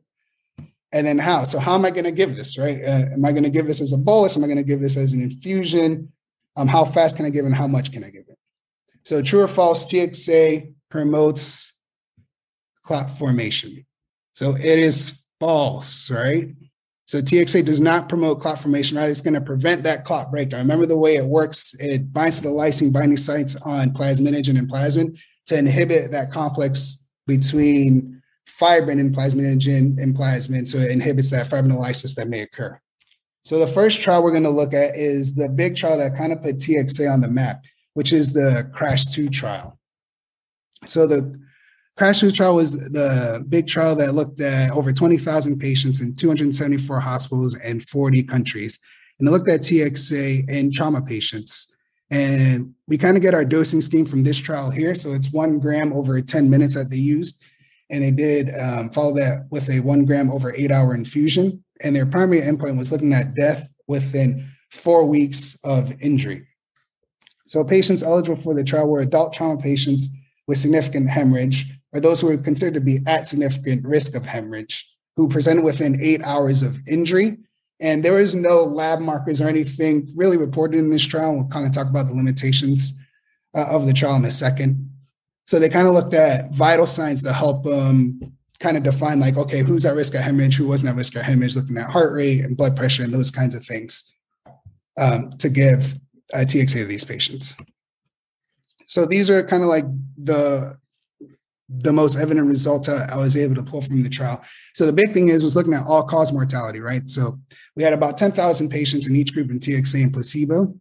and 0.91 1.07
then 1.07 1.19
how. 1.19 1.45
So 1.45 1.61
how 1.61 1.75
am 1.75 1.85
I 1.85 1.91
going 1.91 2.05
to 2.05 2.13
give 2.13 2.35
this? 2.35 2.59
Right? 2.59 2.83
Uh, 2.83 3.13
am 3.13 3.25
I 3.25 3.31
going 3.31 3.45
to 3.45 3.51
give 3.51 3.69
this 3.69 3.81
as 3.81 3.93
a 3.93 3.99
bolus? 3.99 4.37
Am 4.37 4.43
I 4.43 4.47
going 4.49 4.57
to 4.57 4.65
give 4.65 4.81
this 4.81 4.97
as 4.97 5.13
an 5.13 5.23
infusion? 5.23 6.13
Um, 6.57 6.69
how 6.69 6.85
fast 6.85 7.17
can 7.17 7.27
I 7.27 7.31
give 7.31 7.45
and 7.45 7.55
how 7.55 7.67
much 7.67 7.93
can 7.93 8.05
I 8.05 8.11
give 8.11 8.25
it? 8.29 8.39
So 9.05 9.23
true 9.23 9.41
or 9.41 9.49
false, 9.49 9.91
TXA 9.91 10.75
promotes 10.91 11.75
clot 12.85 13.19
formation. 13.19 13.85
So 14.35 14.55
it 14.55 14.79
is 14.79 15.25
false, 15.41 16.11
right? 16.11 16.51
So 17.07 17.21
TXA 17.21 17.65
does 17.65 17.81
not 17.81 18.09
promote 18.09 18.41
clot 18.41 18.59
formation, 18.59 18.97
right? 18.97 19.11
It's 19.11 19.21
going 19.21 19.35
to 19.35 19.41
prevent 19.41 19.83
that 19.83 20.05
clot 20.05 20.31
breakdown. 20.31 20.61
Remember 20.61 20.87
the 20.87 20.97
way 20.97 21.17
it 21.17 21.25
works, 21.25 21.75
it 21.79 22.13
binds 22.13 22.39
to 22.39 22.45
the 22.45 22.55
lysine 22.55 22.93
binding 22.93 23.17
sites 23.17 23.57
on 23.57 23.91
plasminogen 23.91 24.59
and 24.59 24.71
plasmin 24.71 25.19
to 25.47 25.59
inhibit 25.59 26.13
that 26.13 26.33
complex 26.33 27.11
between 27.27 28.23
fibrin 28.47 29.01
and 29.01 29.15
plasminogen 29.15 30.01
and 30.01 30.17
plasmin. 30.17 30.67
So 30.67 30.79
it 30.79 30.91
inhibits 30.91 31.31
that 31.31 31.49
fibrinolysis 31.49 32.15
that 32.15 32.29
may 32.29 32.41
occur. 32.41 32.81
So 33.45 33.59
the 33.59 33.67
first 33.67 34.01
trial 34.01 34.23
we're 34.23 34.31
going 34.31 34.45
to 34.45 34.51
look 34.51 34.73
at 34.73 34.97
is 34.97 35.35
the 35.35 35.49
big 35.49 35.77
trial 35.77 35.99
that 35.99 36.17
kind 36.17 36.33
of 36.33 36.43
put 36.43 36.57
TXA 36.57 37.13
on 37.13 37.21
the 37.21 37.29
map, 37.29 37.65
which 37.95 38.13
is 38.13 38.33
the 38.33 38.69
CRASH 38.73 39.07
2 39.07 39.29
trial. 39.29 39.79
So 40.87 41.07
the 41.07 41.41
CRASH 41.97 42.21
2 42.21 42.31
trial 42.31 42.55
was 42.55 42.73
the 42.91 43.45
big 43.49 43.67
trial 43.67 43.97
that 43.97 44.15
looked 44.15 44.41
at 44.41 44.71
over 44.71 44.93
20,000 44.93 45.59
patients 45.59 46.01
in 46.01 46.15
274 46.15 47.01
hospitals 47.01 47.57
and 47.57 47.87
40 47.89 48.23
countries. 48.23 48.79
And 49.19 49.27
they 49.27 49.33
looked 49.33 49.49
at 49.49 49.61
TXA 49.61 50.49
in 50.49 50.71
trauma 50.73 51.03
patients. 51.03 51.77
And 52.11 52.75
we 52.87 52.99
kind 52.99 53.17
of 53.17 53.23
get 53.23 53.35
our 53.35 53.45
dosing 53.45 53.81
scheme 53.81 54.07
from 54.07 54.23
this 54.23 54.39
trial 54.39 54.71
here. 54.71 54.95
So 54.95 55.13
it's 55.15 55.33
one 55.33 55.59
gram 55.59 55.93
over 55.93 56.21
10 56.21 56.49
minutes 56.49 56.75
that 56.75 56.91
they 56.91 56.97
used. 56.97 57.43
And 57.91 58.05
they 58.05 58.11
did 58.11 58.57
um, 58.59 58.91
follow 58.91 59.15
that 59.15 59.47
with 59.51 59.69
a 59.69 59.81
one 59.81 60.05
gram 60.05 60.31
over 60.31 60.55
eight 60.55 60.71
hour 60.71 60.95
infusion 60.95 61.63
and 61.83 61.95
their 61.95 62.07
primary 62.07 62.41
endpoint 62.41 62.79
was 62.79 62.93
looking 62.93 63.13
at 63.13 63.35
death 63.35 63.69
within 63.87 64.49
four 64.71 65.05
weeks 65.05 65.59
of 65.65 65.93
injury. 66.01 66.47
So 67.47 67.65
patients 67.65 68.03
eligible 68.03 68.41
for 68.41 68.55
the 68.55 68.65
trial 68.65 68.89
were 68.89 69.01
adult 69.01 69.33
trauma 69.33 69.61
patients 69.61 70.09
with 70.47 70.59
significant 70.59 71.11
hemorrhage, 71.11 71.71
or 71.93 72.01
those 72.01 72.21
who 72.21 72.29
were 72.29 72.39
considered 72.39 72.75
to 72.75 72.81
be 72.81 73.01
at 73.07 73.27
significant 73.27 73.85
risk 73.85 74.15
of 74.17 74.25
hemorrhage, 74.25 74.91
who 75.17 75.29
presented 75.29 75.63
within 75.63 76.01
eight 76.01 76.23
hours 76.23 76.63
of 76.63 76.79
injury. 76.89 77.37
And 77.81 78.03
there 78.03 78.15
was 78.15 78.35
no 78.35 78.63
lab 78.63 79.01
markers 79.01 79.41
or 79.41 79.49
anything 79.49 80.11
really 80.15 80.37
reported 80.37 80.79
in 80.79 80.91
this 80.91 81.05
trial. 81.05 81.35
We'll 81.35 81.49
kind 81.49 81.67
of 81.67 81.73
talk 81.73 81.89
about 81.89 82.07
the 82.07 82.15
limitations 82.15 82.99
uh, 83.55 83.67
of 83.67 83.87
the 83.87 83.93
trial 83.93 84.17
in 84.17 84.25
a 84.25 84.31
second. 84.31 84.89
So 85.47 85.59
they 85.59 85.69
kind 85.69 85.87
of 85.89 85.95
looked 85.95 86.15
at 86.15 86.55
vital 86.55 86.87
signs 86.87 87.23
to 87.25 87.33
help 87.33 87.67
um, 87.67 88.21
kind 88.63 88.77
of 88.77 88.85
define 88.85 89.19
like, 89.21 89.37
okay, 89.37 89.61
who's 89.61 89.85
at 89.85 89.97
risk 89.97 90.15
of 90.15 90.21
hemorrhage, 90.21 90.57
who 90.57 90.69
wasn't 90.69 90.89
at 90.89 90.97
risk 90.97 91.17
of 91.17 91.23
hemorrhage, 91.23 91.57
looking 91.57 91.77
at 91.77 91.91
heart 91.91 92.13
rate 92.13 92.41
and 92.41 92.57
blood 92.57 92.77
pressure 92.77 93.03
and 93.03 93.13
those 93.13 93.31
kinds 93.31 93.55
of 93.55 93.65
things 93.67 94.15
um, 94.99 95.33
to 95.39 95.49
give 95.49 95.95
uh, 96.33 96.39
TXA 96.39 96.73
to 96.73 96.85
these 96.85 97.05
patients. 97.05 97.57
So 98.87 99.05
these 99.05 99.29
are 99.29 99.43
kind 99.43 99.63
of 99.63 99.69
like 99.69 99.85
the 100.17 100.77
the 101.75 101.93
most 101.93 102.19
evident 102.19 102.47
results 102.47 102.87
I, 102.87 103.17
was 103.17 103.35
able 103.35 103.55
to 103.55 103.63
pull 103.63 103.81
from 103.81 104.03
the 104.03 104.11
trial. 104.11 104.45
So 104.75 104.85
the 104.85 104.93
big 104.93 105.15
thing 105.15 105.31
is 105.31 105.43
was 105.43 105.57
looking 105.57 105.73
at 105.73 105.87
all 105.87 106.03
cause 106.03 106.31
mortality, 106.31 106.81
right? 106.81 107.09
So 107.09 107.39
we 107.77 107.83
had 107.83 107.95
about 107.95 108.19
10,000 108.19 108.69
patients 108.69 109.09
in 109.09 109.17
each 109.17 109.33
group 109.33 109.51
in 109.51 109.59
TXA 109.59 110.03
and 110.03 110.13
placebo. 110.13 110.75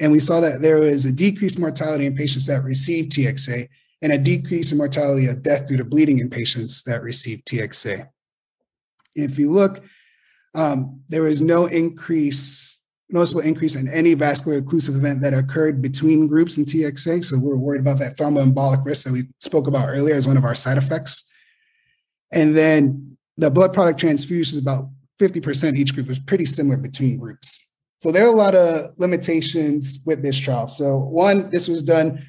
And 0.00 0.10
we 0.10 0.18
saw 0.18 0.40
that 0.40 0.60
there 0.60 0.80
was 0.80 1.04
a 1.04 1.12
decreased 1.12 1.60
mortality 1.60 2.06
in 2.06 2.16
patients 2.16 2.46
that 2.46 2.64
received 2.64 3.12
TXA 3.12 3.68
and 4.02 4.12
a 4.12 4.18
decrease 4.18 4.72
in 4.72 4.78
mortality 4.78 5.26
of 5.26 5.42
death 5.42 5.68
due 5.68 5.76
to 5.76 5.84
bleeding 5.84 6.18
in 6.18 6.28
patients 6.28 6.82
that 6.82 7.02
received 7.02 7.46
TXA. 7.46 8.08
If 9.14 9.38
you 9.38 9.50
look, 9.50 9.82
um, 10.54 11.00
there 11.08 11.22
was 11.22 11.40
no 11.40 11.66
increase, 11.66 12.80
noticeable 13.08 13.42
increase 13.42 13.76
in 13.76 13.88
any 13.88 14.14
vascular 14.14 14.60
occlusive 14.60 14.96
event 14.96 15.22
that 15.22 15.32
occurred 15.32 15.80
between 15.80 16.26
groups 16.26 16.58
in 16.58 16.64
TXA. 16.64 17.24
So 17.24 17.38
we're 17.38 17.56
worried 17.56 17.80
about 17.80 18.00
that 18.00 18.16
thromboembolic 18.16 18.84
risk 18.84 19.04
that 19.04 19.12
we 19.12 19.28
spoke 19.40 19.68
about 19.68 19.88
earlier 19.88 20.14
as 20.14 20.26
one 20.26 20.36
of 20.36 20.44
our 20.44 20.54
side 20.54 20.78
effects. 20.78 21.30
And 22.32 22.56
then 22.56 23.16
the 23.36 23.50
blood 23.50 23.72
product 23.72 24.00
transfusion 24.00 24.58
is 24.58 24.62
about 24.62 24.88
50% 25.20 25.76
each 25.76 25.94
group 25.94 26.08
was 26.08 26.18
pretty 26.18 26.46
similar 26.46 26.76
between 26.76 27.18
groups. 27.18 27.68
So 28.00 28.10
there 28.10 28.24
are 28.24 28.32
a 28.32 28.36
lot 28.36 28.56
of 28.56 28.98
limitations 28.98 30.02
with 30.04 30.22
this 30.22 30.36
trial. 30.36 30.66
So 30.66 30.98
one, 30.98 31.50
this 31.50 31.68
was 31.68 31.84
done 31.84 32.26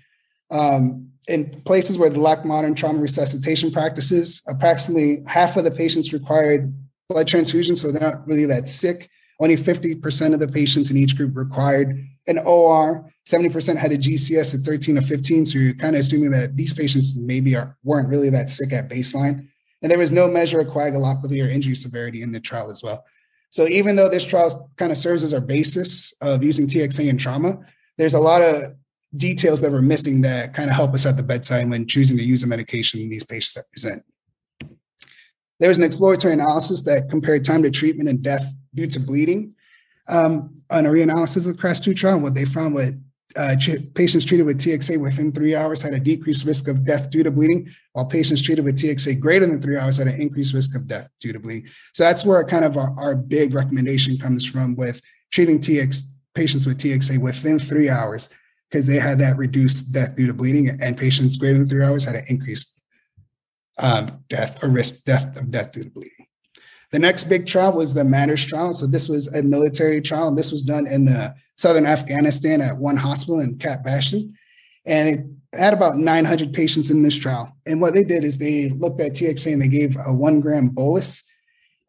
um, 0.52 1.13
in 1.28 1.50
places 1.64 1.98
where 1.98 2.10
they 2.10 2.18
lack 2.18 2.46
modern 2.46 2.76
trauma 2.76 3.00
resuscitation 3.00 3.72
practices. 3.72 4.42
Approximately 4.48 5.24
half 5.28 5.58
of 5.58 5.64
the 5.64 5.72
patients 5.72 6.14
required 6.14 6.74
blood 7.10 7.28
transfusion, 7.28 7.76
so 7.76 7.92
they're 7.92 8.02
not 8.02 8.28
really 8.28 8.46
that 8.46 8.68
sick. 8.68 9.10
Only 9.40 9.58
50% 9.58 10.34
of 10.34 10.40
the 10.40 10.48
patients 10.48 10.92
in 10.92 10.98
each 10.98 11.18
group 11.18 11.36
required 11.36 12.08
an 12.28 12.40
OR. 12.40 13.12
70% 13.28 13.78
had 13.78 13.92
a 13.92 13.98
GCS 13.98 14.56
at 14.56 14.62
13 14.62 14.98
or 14.98 15.02
15. 15.02 15.46
So 15.46 15.60
you're 15.60 15.74
kind 15.74 15.96
of 15.96 16.02
assuming 16.02 16.32
that 16.32 16.56
these 16.56 16.74
patients 16.74 17.18
maybe 17.18 17.56
are, 17.56 17.78
weren't 17.84 18.10
really 18.10 18.30
that 18.30 18.50
sick 18.50 18.72
at 18.74 18.90
baseline. 18.90 19.48
And 19.82 19.92
there 19.92 20.00
was 20.00 20.12
no 20.12 20.28
measure 20.28 20.60
of 20.60 20.68
coagulopathy 20.68 21.44
or 21.44 21.50
injury 21.50 21.76
severity 21.76 22.22
in 22.22 22.32
the 22.32 22.40
trial 22.40 22.72
as 22.72 22.84
well. 22.84 23.04
So 23.50 23.68
even 23.68 23.96
though 23.96 24.10
this 24.10 24.26
trial 24.26 24.72
kind 24.78 24.92
of 24.92 24.98
serves 24.98 25.24
as 25.24 25.34
our 25.34 25.42
basis 25.42 26.14
of 26.22 26.44
using 26.44 26.68
TXA 26.68 27.08
in 27.08 27.18
trauma, 27.18 27.58
there's 27.98 28.16
a 28.16 28.20
lot 28.20 28.42
of 28.42 28.76
details 29.16 29.62
that 29.62 29.72
we're 29.72 29.82
missing 29.82 30.22
that 30.22 30.54
kind 30.54 30.70
of 30.70 30.76
help 30.76 30.94
us 30.94 31.06
at 31.06 31.18
the 31.18 31.24
bedside 31.24 31.70
when 31.70 31.88
choosing 31.88 32.18
to 32.18 32.24
use 32.24 32.44
a 32.44 32.48
medication 32.48 33.00
in 33.00 33.10
these 33.10 33.24
patients 33.24 33.56
that 33.56 33.72
present. 33.72 34.04
There 35.60 35.70
was 35.70 35.78
an 35.78 35.84
exploratory 35.84 36.34
analysis 36.34 36.82
that 36.84 37.10
compared 37.10 37.44
time 37.44 37.64
to 37.64 37.72
treatment 37.72 38.10
and 38.10 38.22
death 38.22 38.46
due 38.74 38.88
to 38.88 39.00
bleeding 39.00 39.54
um, 40.10 40.56
on 40.70 40.86
a 40.86 40.90
reanalysis 40.90 41.50
of 41.50 41.58
CRASH2 41.58 41.96
trial. 41.96 42.20
What 42.20 42.34
they 42.34 42.46
found 42.46 42.74
was 42.74 42.94
uh, 43.36 43.56
patients 43.96 44.26
treated 44.26 44.46
with 44.46 44.60
TXA 44.60 45.00
within 45.00 45.32
three 45.32 45.56
hours 45.56 45.82
had 45.82 45.94
a 45.94 46.00
decreased 46.00 46.46
risk 46.46 46.68
of 46.68 46.86
death 46.86 47.10
due 47.10 47.24
to 47.24 47.32
bleeding, 47.32 47.70
while 47.94 48.06
patients 48.06 48.42
treated 48.42 48.64
with 48.64 48.78
TXA 48.78 49.20
greater 49.20 49.46
than 49.46 49.62
three 49.62 49.78
hours 49.78 49.98
had 49.98 50.08
an 50.08 50.22
increased 50.22 50.54
risk 50.54 50.76
of 50.76 50.88
death 50.88 51.10
due 51.20 51.34
to 51.34 51.40
bleeding. 51.40 51.68
So 51.94 52.04
that's 52.04 52.26
where 52.26 52.44
kind 52.44 52.66
of 52.66 52.78
our, 52.78 52.94
our 53.00 53.16
big 53.16 53.54
recommendation 53.54 54.18
comes 54.18 54.46
from 54.46 54.76
with 54.76 55.02
treating 55.32 55.60
TX 55.60 56.14
patients 56.36 56.68
with 56.68 56.78
TXA 56.78 57.20
within 57.20 57.60
three 57.60 57.90
hours 57.90 58.30
because 58.74 58.88
they 58.88 58.98
had 58.98 59.20
that 59.20 59.38
reduced 59.38 59.92
death 59.92 60.16
due 60.16 60.26
to 60.26 60.34
bleeding, 60.34 60.68
and 60.82 60.98
patients 60.98 61.38
greater 61.38 61.60
than 61.60 61.70
three 61.70 61.86
hours 61.86 62.04
had 62.04 62.16
an 62.16 62.26
increased 62.28 62.82
um, 63.78 64.24
death 64.30 64.64
or 64.64 64.70
risk 64.70 65.04
death 65.04 65.38
of 65.38 65.52
death 65.52 65.72
due 65.72 65.84
to 65.84 65.92
bleeding. 65.92 66.26
The 66.92 66.98
next 66.98 67.26
big 67.26 67.46
trial 67.46 67.74
was 67.74 67.94
the 67.94 68.04
MATTERS 68.04 68.48
trial. 68.48 68.74
So 68.74 68.88
this 68.88 69.08
was 69.08 69.32
a 69.36 69.44
military 69.44 70.02
trial, 70.02 70.28
and 70.28 70.36
this 70.36 70.52
was 70.52 70.64
done 70.64 70.88
in 70.88 71.06
the 71.06 71.36
southern 71.56 71.86
Afghanistan 71.86 72.62
at 72.62 72.76
one 72.76 72.98
hospital 72.98 73.42
in 73.42 73.60
Camp 73.60 73.84
Bastion. 73.84 74.36
And 74.88 75.08
it 75.54 75.58
had 75.58 75.74
about 75.74 75.98
900 75.98 76.52
patients 76.52 76.90
in 76.90 77.04
this 77.04 77.16
trial. 77.16 77.56
And 77.68 77.80
what 77.80 77.94
they 77.94 78.04
did 78.04 78.24
is 78.24 78.40
they 78.40 78.70
looked 78.70 79.00
at 79.02 79.12
TXA 79.12 79.54
and 79.54 79.62
they 79.62 79.68
gave 79.68 79.96
a 80.04 80.12
one 80.12 80.40
gram 80.40 80.70
bolus. 80.70 81.30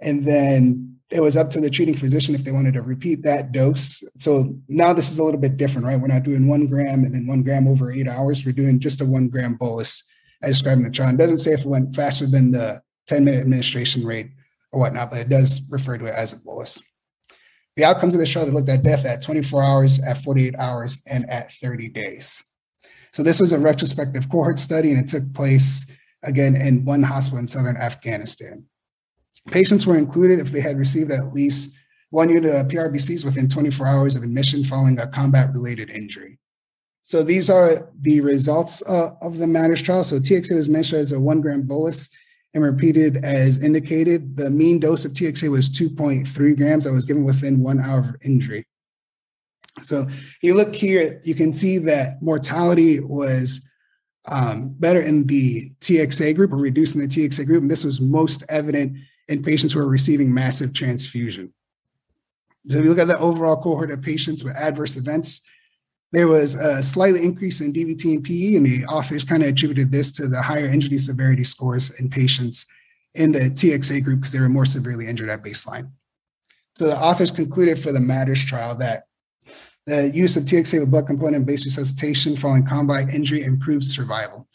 And 0.02 0.22
then 0.22 0.93
it 1.14 1.22
was 1.22 1.36
up 1.36 1.48
to 1.48 1.60
the 1.60 1.70
treating 1.70 1.96
physician 1.96 2.34
if 2.34 2.42
they 2.42 2.50
wanted 2.50 2.74
to 2.74 2.82
repeat 2.82 3.22
that 3.22 3.52
dose. 3.52 4.02
So 4.18 4.58
now 4.68 4.92
this 4.92 5.12
is 5.12 5.18
a 5.18 5.22
little 5.22 5.38
bit 5.38 5.56
different, 5.56 5.86
right? 5.86 5.98
We're 5.98 6.08
not 6.08 6.24
doing 6.24 6.48
one 6.48 6.66
gram 6.66 7.04
and 7.04 7.14
then 7.14 7.28
one 7.28 7.44
gram 7.44 7.68
over 7.68 7.92
eight 7.92 8.08
hours. 8.08 8.44
We're 8.44 8.50
doing 8.50 8.80
just 8.80 9.00
a 9.00 9.04
one 9.04 9.28
gram 9.28 9.54
bolus 9.54 10.02
as 10.42 10.58
described 10.58 10.80
in 10.80 10.84
the 10.84 10.90
trial. 10.90 11.14
It 11.14 11.18
doesn't 11.18 11.36
say 11.36 11.52
if 11.52 11.60
it 11.60 11.66
went 11.66 11.94
faster 11.94 12.26
than 12.26 12.50
the 12.50 12.82
10 13.06 13.24
minute 13.24 13.42
administration 13.42 14.04
rate 14.04 14.30
or 14.72 14.80
whatnot, 14.80 15.12
but 15.12 15.20
it 15.20 15.28
does 15.28 15.68
refer 15.70 15.96
to 15.98 16.06
it 16.06 16.14
as 16.16 16.32
a 16.32 16.44
bolus. 16.44 16.82
The 17.76 17.84
outcomes 17.84 18.14
of 18.14 18.20
the 18.20 18.26
trial, 18.26 18.46
they 18.46 18.52
looked 18.52 18.68
at 18.68 18.82
death 18.82 19.06
at 19.06 19.22
24 19.22 19.62
hours, 19.62 20.04
at 20.04 20.18
48 20.18 20.56
hours, 20.58 21.04
and 21.08 21.30
at 21.30 21.52
30 21.52 21.90
days. 21.90 22.42
So 23.12 23.22
this 23.22 23.40
was 23.40 23.52
a 23.52 23.58
retrospective 23.58 24.28
cohort 24.28 24.58
study, 24.58 24.90
and 24.90 25.00
it 25.00 25.06
took 25.06 25.32
place 25.32 25.96
again 26.24 26.56
in 26.56 26.84
one 26.84 27.04
hospital 27.04 27.38
in 27.38 27.46
southern 27.46 27.76
Afghanistan. 27.76 28.64
Patients 29.50 29.86
were 29.86 29.96
included 29.96 30.38
if 30.38 30.50
they 30.50 30.60
had 30.60 30.78
received 30.78 31.10
at 31.10 31.34
least 31.34 31.78
one 32.10 32.28
unit 32.28 32.54
of 32.54 32.68
PRBCs 32.68 33.24
within 33.24 33.48
24 33.48 33.86
hours 33.86 34.16
of 34.16 34.22
admission 34.22 34.64
following 34.64 34.98
a 34.98 35.06
combat-related 35.06 35.90
injury. 35.90 36.38
So 37.02 37.22
these 37.22 37.50
are 37.50 37.90
the 38.00 38.20
results 38.22 38.82
uh, 38.88 39.10
of 39.20 39.36
the 39.36 39.46
MATTERS 39.46 39.82
trial. 39.82 40.04
So 40.04 40.16
TXA 40.16 40.56
was 40.56 40.68
measured 40.68 41.00
as 41.00 41.12
a 41.12 41.20
one 41.20 41.42
gram 41.42 41.62
bolus 41.62 42.08
and 42.54 42.62
repeated 42.62 43.18
as 43.24 43.62
indicated. 43.62 44.36
The 44.36 44.48
mean 44.48 44.78
dose 44.78 45.04
of 45.04 45.12
TXA 45.12 45.50
was 45.50 45.68
2.3 45.68 46.56
grams 46.56 46.84
that 46.84 46.92
was 46.92 47.04
given 47.04 47.24
within 47.24 47.60
one 47.60 47.80
hour 47.80 47.98
of 47.98 48.16
injury. 48.22 48.64
So 49.82 50.06
you 50.40 50.54
look 50.54 50.74
here, 50.74 51.20
you 51.24 51.34
can 51.34 51.52
see 51.52 51.78
that 51.78 52.22
mortality 52.22 53.00
was 53.00 53.68
um, 54.26 54.74
better 54.78 55.00
in 55.00 55.26
the 55.26 55.72
TXA 55.80 56.36
group 56.36 56.52
or 56.52 56.56
reducing 56.56 57.00
the 57.00 57.08
TXA 57.08 57.44
group. 57.44 57.62
And 57.62 57.70
this 57.70 57.84
was 57.84 58.00
most 58.00 58.44
evident 58.48 58.96
in 59.28 59.42
patients 59.42 59.72
who 59.72 59.80
are 59.80 59.88
receiving 59.88 60.32
massive 60.32 60.72
transfusion. 60.72 61.52
So 62.68 62.78
if 62.78 62.84
you 62.84 62.90
look 62.90 62.98
at 62.98 63.08
the 63.08 63.18
overall 63.18 63.56
cohort 63.56 63.90
of 63.90 64.02
patients 64.02 64.42
with 64.42 64.56
adverse 64.56 64.96
events, 64.96 65.42
there 66.12 66.28
was 66.28 66.54
a 66.54 66.82
slight 66.82 67.16
increase 67.16 67.60
in 67.60 67.72
DVT 67.72 68.14
and 68.14 68.24
PE, 68.24 68.54
and 68.54 68.66
the 68.66 68.84
authors 68.86 69.24
kind 69.24 69.42
of 69.42 69.48
attributed 69.48 69.90
this 69.90 70.12
to 70.12 70.28
the 70.28 70.40
higher 70.40 70.66
injury 70.66 70.98
severity 70.98 71.44
scores 71.44 71.98
in 71.98 72.08
patients 72.08 72.66
in 73.14 73.32
the 73.32 73.50
TXA 73.50 74.02
group 74.04 74.20
because 74.20 74.32
they 74.32 74.40
were 74.40 74.48
more 74.48 74.64
severely 74.64 75.06
injured 75.06 75.28
at 75.28 75.42
baseline. 75.42 75.90
So 76.76 76.86
the 76.86 76.96
authors 76.96 77.30
concluded 77.30 77.82
for 77.82 77.92
the 77.92 78.00
MATTERS 78.00 78.44
trial 78.44 78.74
that 78.76 79.04
the 79.86 80.08
use 80.08 80.36
of 80.36 80.44
TXA 80.44 80.80
with 80.80 80.90
blood 80.90 81.06
component 81.06 81.46
based 81.46 81.64
resuscitation 81.64 82.36
following 82.36 82.64
combat 82.64 83.12
injury 83.12 83.42
improved 83.42 83.84
survival. 83.84 84.48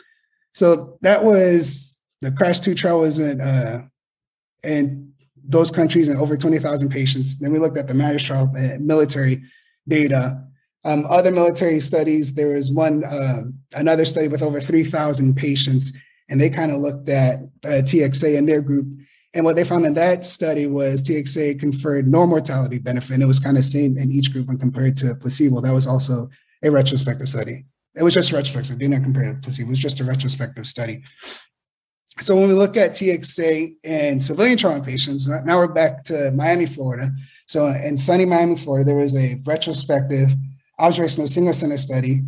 So 0.54 0.98
that 1.02 1.24
was 1.24 2.02
the 2.22 2.32
CRASH 2.32 2.62
2 2.62 2.76
trial 2.76 3.00
was 3.00 3.20
in, 3.20 3.40
uh, 3.40 3.88
in 4.64 5.12
those 5.44 5.72
countries 5.72 6.10
and 6.10 6.20
over 6.20 6.38
20,000 6.38 6.90
patients. 6.90 7.40
Then 7.40 7.52
we 7.52 7.60
looked 7.60 7.78
at 7.78 7.88
the 7.88 7.94
MATTERS 7.94 8.24
trial, 8.24 8.52
uh, 8.56 8.78
military 8.80 9.44
data, 9.88 10.44
um, 10.86 11.06
other 11.10 11.32
military 11.32 11.82
studies, 11.82 12.34
there 12.36 12.50
was 12.50 12.72
one, 12.72 13.04
um, 13.06 13.60
another 13.74 14.06
study 14.06 14.28
with 14.28 14.42
over 14.42 14.62
3,000 14.62 15.36
patients, 15.36 15.92
and 16.30 16.40
they 16.40 16.50
kind 16.50 16.72
of 16.72 16.80
looked 16.80 17.10
at 17.10 17.42
uh, 17.66 17.82
TXA 17.84 18.38
in 18.38 18.46
their 18.46 18.62
group. 18.62 18.88
And 19.34 19.46
what 19.46 19.56
they 19.56 19.64
found 19.64 19.86
in 19.86 19.94
that 19.96 20.26
study 20.26 20.68
was 20.68 21.04
TXA 21.04 21.60
conferred 21.60 22.08
no 22.08 22.26
mortality 22.26 22.80
benefit. 22.80 23.16
And 23.16 23.24
it 23.24 23.28
was 23.28 23.40
kind 23.40 23.58
of 23.58 23.66
same 23.66 23.98
in 23.98 24.12
each 24.12 24.32
group 24.32 24.48
when 24.48 24.58
compared 24.58 24.98
to 24.98 25.16
placebo. 25.16 25.62
That 25.62 25.74
was 25.74 25.86
also 25.86 26.30
a 26.64 26.72
retrospective 26.72 27.30
study. 27.30 27.66
It 27.96 28.04
was 28.04 28.14
just 28.14 28.32
retrospective. 28.32 28.80
Did 28.80 28.90
not 28.90 29.04
compare 29.04 29.34
to 29.34 29.40
placebo. 29.40 29.68
It 29.68 29.72
was 29.72 29.80
just 29.80 30.00
a 30.00 30.04
retrospective 30.04 30.66
study. 30.66 31.04
So 32.20 32.36
when 32.36 32.50
we 32.50 32.56
look 32.56 32.76
at 32.76 32.92
TXA 32.92 33.76
in 33.84 34.20
civilian 34.20 34.58
trauma 34.58 34.84
patients, 34.84 35.30
uh, 35.30 35.42
now 35.46 35.58
we're 35.58 35.68
back 35.68 36.04
to 36.06 36.32
Miami, 36.32 36.66
Florida. 36.66 37.12
So 37.48 37.68
in 37.68 37.96
sunny 37.96 38.26
Miami, 38.26 38.58
Florida, 38.58 38.86
there 38.86 38.98
was 38.98 39.16
a 39.16 39.42
retrospective 39.46 40.36
observational 40.80 41.28
single 41.28 41.54
center 41.54 41.78
study. 41.78 42.22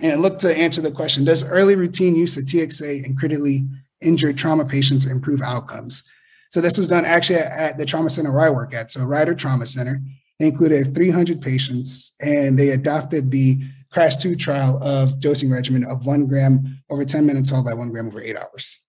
And 0.00 0.12
it 0.12 0.18
looked 0.18 0.40
to 0.40 0.56
answer 0.56 0.80
the 0.80 0.90
question 0.90 1.24
Does 1.24 1.48
early 1.48 1.76
routine 1.76 2.16
use 2.16 2.36
of 2.36 2.44
TXA 2.44 3.04
in 3.04 3.16
critically 3.16 3.64
injured 4.00 4.36
trauma 4.36 4.64
patients 4.64 5.06
improve 5.06 5.40
outcomes? 5.40 6.02
So 6.50 6.60
this 6.60 6.78
was 6.78 6.88
done 6.88 7.04
actually 7.04 7.38
at 7.38 7.78
the 7.78 7.86
trauma 7.86 8.10
center 8.10 8.32
where 8.32 8.46
I 8.46 8.50
work 8.50 8.74
at, 8.74 8.90
so 8.90 9.02
Ryder 9.04 9.34
Trauma 9.34 9.66
Center. 9.66 10.00
They 10.38 10.46
included 10.46 10.94
300 10.94 11.40
patients, 11.40 12.14
and 12.20 12.58
they 12.58 12.70
adopted 12.70 13.30
the 13.30 13.60
CRASH 13.94 14.16
2 14.16 14.34
trial 14.34 14.82
of 14.82 15.20
dosing 15.20 15.48
regimen 15.48 15.84
of 15.84 16.04
one 16.04 16.26
gram 16.26 16.82
over 16.90 17.04
10 17.04 17.24
minutes, 17.24 17.48
followed 17.48 17.64
by 17.64 17.74
one 17.74 17.90
gram 17.90 18.08
over 18.08 18.20
eight 18.20 18.36
hours. 18.36 18.84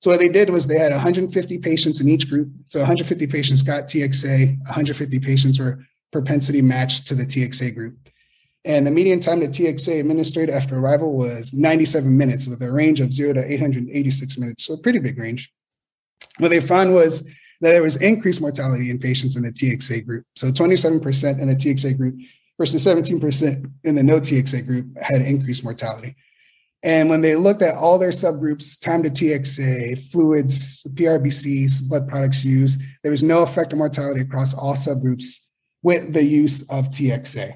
So 0.00 0.10
what 0.10 0.20
they 0.20 0.28
did 0.28 0.50
was 0.50 0.66
they 0.66 0.78
had 0.78 0.92
150 0.92 1.58
patients 1.58 2.00
in 2.00 2.08
each 2.08 2.28
group. 2.28 2.52
So 2.68 2.80
150 2.80 3.26
patients 3.26 3.62
got 3.62 3.84
TXA, 3.84 4.58
150 4.58 5.18
patients 5.18 5.58
were 5.58 5.82
propensity 6.12 6.60
matched 6.60 7.06
to 7.06 7.14
the 7.14 7.24
TXA 7.24 7.74
group. 7.74 7.96
And 8.66 8.86
the 8.86 8.90
median 8.90 9.20
time 9.20 9.40
to 9.40 9.48
TXA 9.48 9.98
administered 9.98 10.50
after 10.50 10.78
arrival 10.78 11.14
was 11.14 11.54
97 11.54 12.14
minutes 12.14 12.46
with 12.46 12.62
a 12.62 12.70
range 12.70 13.00
of 13.00 13.14
zero 13.14 13.32
to 13.32 13.52
886 13.52 14.36
minutes. 14.36 14.66
So 14.66 14.74
a 14.74 14.78
pretty 14.78 14.98
big 14.98 15.18
range. 15.18 15.50
What 16.36 16.48
they 16.48 16.60
found 16.60 16.92
was 16.92 17.24
that 17.62 17.72
there 17.72 17.82
was 17.82 17.96
increased 17.96 18.42
mortality 18.42 18.90
in 18.90 18.98
patients 18.98 19.36
in 19.36 19.42
the 19.42 19.52
TXA 19.52 20.04
group. 20.04 20.26
So 20.36 20.50
27% 20.50 21.40
in 21.40 21.48
the 21.48 21.54
TXA 21.54 21.96
group 21.96 22.16
versus 22.60 22.84
17% 22.84 23.72
in 23.84 23.94
the 23.94 24.02
no 24.02 24.20
TXA 24.20 24.66
group 24.66 24.86
had 25.00 25.22
increased 25.22 25.64
mortality. 25.64 26.14
And 26.82 27.08
when 27.08 27.22
they 27.22 27.34
looked 27.34 27.62
at 27.62 27.74
all 27.74 27.96
their 27.96 28.10
subgroups, 28.10 28.78
time 28.78 29.02
to 29.02 29.08
TXA, 29.08 30.10
fluids, 30.10 30.86
PRBCs, 30.92 31.88
blood 31.88 32.06
products 32.06 32.44
used, 32.44 32.82
there 33.02 33.12
was 33.12 33.22
no 33.22 33.40
effect 33.40 33.72
on 33.72 33.78
mortality 33.78 34.20
across 34.20 34.52
all 34.52 34.74
subgroups 34.74 35.38
with 35.82 36.12
the 36.12 36.22
use 36.22 36.68
of 36.68 36.90
TXA. 36.90 37.54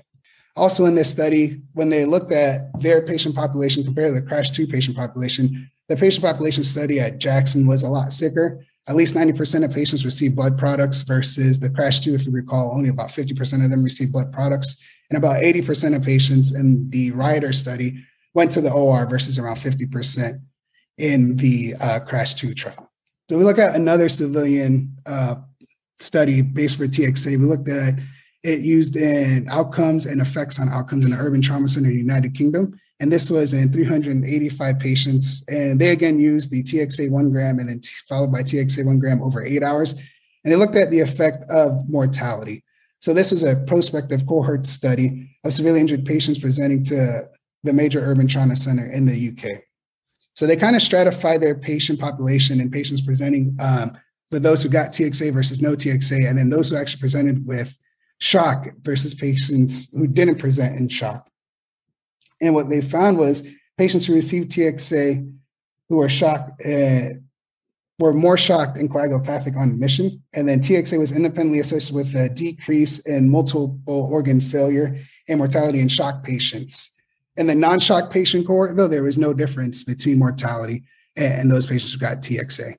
Also, 0.56 0.86
in 0.86 0.94
this 0.94 1.10
study, 1.10 1.60
when 1.74 1.90
they 1.90 2.06
looked 2.06 2.32
at 2.32 2.70
their 2.80 3.02
patient 3.02 3.34
population 3.34 3.84
compared 3.84 4.14
to 4.14 4.18
the 4.18 4.26
CRASH 4.26 4.52
2 4.52 4.66
patient 4.68 4.96
population, 4.96 5.70
the 5.90 5.96
patient 5.96 6.24
population 6.24 6.64
study 6.64 6.98
at 6.98 7.18
Jackson 7.18 7.66
was 7.66 7.82
a 7.82 7.88
lot 7.90 8.10
sicker. 8.10 8.64
at 8.88 8.96
least 8.96 9.16
90% 9.16 9.64
of 9.64 9.72
patients 9.72 10.04
received 10.04 10.36
blood 10.36 10.58
products 10.58 11.02
versus 11.02 11.58
the 11.58 11.70
crash 11.70 12.00
two 12.00 12.14
if 12.14 12.26
you 12.26 12.32
recall 12.32 12.72
only 12.72 12.90
about 12.90 13.08
50% 13.08 13.64
of 13.64 13.70
them 13.70 13.82
received 13.82 14.12
blood 14.12 14.30
products 14.30 14.82
and 15.10 15.18
about 15.18 15.42
80% 15.42 15.96
of 15.96 16.02
patients 16.02 16.54
in 16.54 16.90
the 16.90 17.10
Ryder 17.12 17.52
study 17.52 18.04
went 18.34 18.50
to 18.52 18.60
the 18.60 18.72
or 18.72 19.06
versus 19.06 19.38
around 19.38 19.56
50% 19.56 20.40
in 20.98 21.36
the 21.36 21.74
uh, 21.80 22.00
crash 22.00 22.34
two 22.34 22.54
trial 22.54 22.90
so 23.28 23.36
we 23.36 23.44
look 23.44 23.58
at 23.58 23.74
another 23.74 24.08
civilian 24.08 24.96
uh, 25.06 25.34
study 25.98 26.40
based 26.40 26.78
for 26.78 26.86
txa 26.86 27.26
we 27.26 27.36
looked 27.46 27.68
at 27.68 27.94
it 28.44 28.60
used 28.60 28.94
in 28.94 29.48
outcomes 29.50 30.06
and 30.06 30.20
effects 30.20 30.60
on 30.60 30.68
outcomes 30.68 31.04
in 31.04 31.10
the 31.10 31.16
urban 31.16 31.42
trauma 31.42 31.66
center 31.66 31.90
united 31.90 32.32
kingdom 32.32 32.78
and 33.00 33.12
this 33.12 33.30
was 33.30 33.52
in 33.52 33.70
385 33.70 34.78
patients. 34.78 35.44
And 35.48 35.78
they 35.78 35.90
again 35.90 36.18
used 36.18 36.50
the 36.50 36.62
TXA 36.62 37.10
one 37.10 37.30
gram 37.30 37.58
and 37.58 37.68
then 37.68 37.80
t- 37.80 37.90
followed 38.08 38.32
by 38.32 38.42
TXA 38.42 38.86
one 38.86 38.98
gram 38.98 39.22
over 39.22 39.44
eight 39.44 39.62
hours. 39.62 39.92
And 39.92 40.50
they 40.50 40.56
looked 40.56 40.74
at 40.74 40.90
the 40.90 41.00
effect 41.00 41.50
of 41.50 41.86
mortality. 41.86 42.63
So 43.04 43.12
this 43.12 43.32
was 43.32 43.44
a 43.44 43.56
prospective 43.66 44.26
cohort 44.26 44.64
study 44.64 45.28
of 45.44 45.52
severely 45.52 45.80
injured 45.80 46.06
patients 46.06 46.38
presenting 46.38 46.82
to 46.84 47.28
the 47.62 47.72
major 47.74 48.00
urban 48.00 48.26
trauma 48.26 48.56
center 48.56 48.86
in 48.86 49.04
the 49.04 49.28
UK. 49.28 49.60
So 50.32 50.46
they 50.46 50.56
kind 50.56 50.74
of 50.74 50.80
stratified 50.80 51.42
their 51.42 51.54
patient 51.54 52.00
population 52.00 52.62
and 52.62 52.72
patients 52.72 53.02
presenting 53.02 53.58
um, 53.60 53.92
with 54.30 54.42
those 54.42 54.62
who 54.62 54.70
got 54.70 54.92
TXA 54.94 55.34
versus 55.34 55.60
no 55.60 55.76
TXA, 55.76 56.26
and 56.26 56.38
then 56.38 56.48
those 56.48 56.70
who 56.70 56.76
actually 56.76 57.00
presented 57.02 57.46
with 57.46 57.76
shock 58.20 58.68
versus 58.80 59.12
patients 59.12 59.92
who 59.94 60.06
didn't 60.06 60.38
present 60.38 60.78
in 60.78 60.88
shock. 60.88 61.28
And 62.40 62.54
what 62.54 62.70
they 62.70 62.80
found 62.80 63.18
was 63.18 63.46
patients 63.76 64.06
who 64.06 64.14
received 64.14 64.50
TXA 64.50 65.30
who 65.90 65.96
were 65.98 66.08
shocked 66.08 66.58
uh, 66.64 67.20
were 67.98 68.12
more 68.12 68.36
shocked 68.36 68.76
and 68.76 68.90
coagulopathic 68.90 69.56
on 69.56 69.70
admission. 69.70 70.22
And 70.32 70.48
then 70.48 70.60
TXA 70.60 70.98
was 70.98 71.12
independently 71.12 71.60
associated 71.60 71.94
with 71.94 72.14
a 72.14 72.28
decrease 72.28 73.06
in 73.06 73.30
multiple 73.30 73.80
organ 73.86 74.40
failure 74.40 74.98
and 75.28 75.38
mortality 75.38 75.80
in 75.80 75.88
shock 75.88 76.24
patients. 76.24 77.00
In 77.36 77.46
the 77.46 77.54
non-shock 77.54 78.10
patient 78.10 78.46
cohort, 78.46 78.76
though, 78.76 78.88
there 78.88 79.02
was 79.02 79.18
no 79.18 79.32
difference 79.32 79.82
between 79.82 80.18
mortality 80.18 80.84
and 81.16 81.50
those 81.50 81.66
patients 81.66 81.92
who 81.92 81.98
got 81.98 82.18
TXA. 82.18 82.74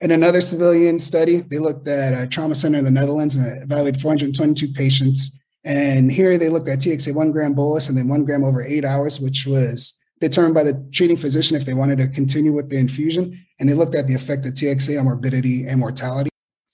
In 0.00 0.12
another 0.12 0.40
civilian 0.40 0.98
study, 0.98 1.40
they 1.40 1.58
looked 1.58 1.88
at 1.88 2.20
a 2.20 2.26
trauma 2.26 2.54
center 2.54 2.78
in 2.78 2.84
the 2.84 2.90
Netherlands 2.90 3.34
and 3.34 3.62
evaluated 3.62 4.00
422 4.00 4.72
patients 4.72 5.38
and 5.64 6.10
here 6.10 6.38
they 6.38 6.48
looked 6.48 6.68
at 6.68 6.78
TXA 6.78 7.14
one 7.14 7.32
gram 7.32 7.52
bolus 7.52 7.88
and 7.88 7.98
then 7.98 8.08
one 8.08 8.24
gram 8.24 8.44
over 8.44 8.62
eight 8.62 8.84
hours, 8.84 9.20
which 9.20 9.46
was 9.46 10.00
determined 10.20 10.54
by 10.54 10.62
the 10.62 10.88
treating 10.92 11.16
physician 11.16 11.56
if 11.56 11.64
they 11.64 11.74
wanted 11.74 11.98
to 11.98 12.08
continue 12.08 12.52
with 12.52 12.70
the 12.70 12.78
infusion. 12.78 13.44
And 13.60 13.68
they 13.68 13.74
looked 13.74 13.94
at 13.94 14.06
the 14.06 14.14
effect 14.14 14.46
of 14.46 14.54
TXA 14.54 14.98
on 14.98 15.04
morbidity 15.04 15.66
and 15.66 15.80
mortality. 15.80 16.30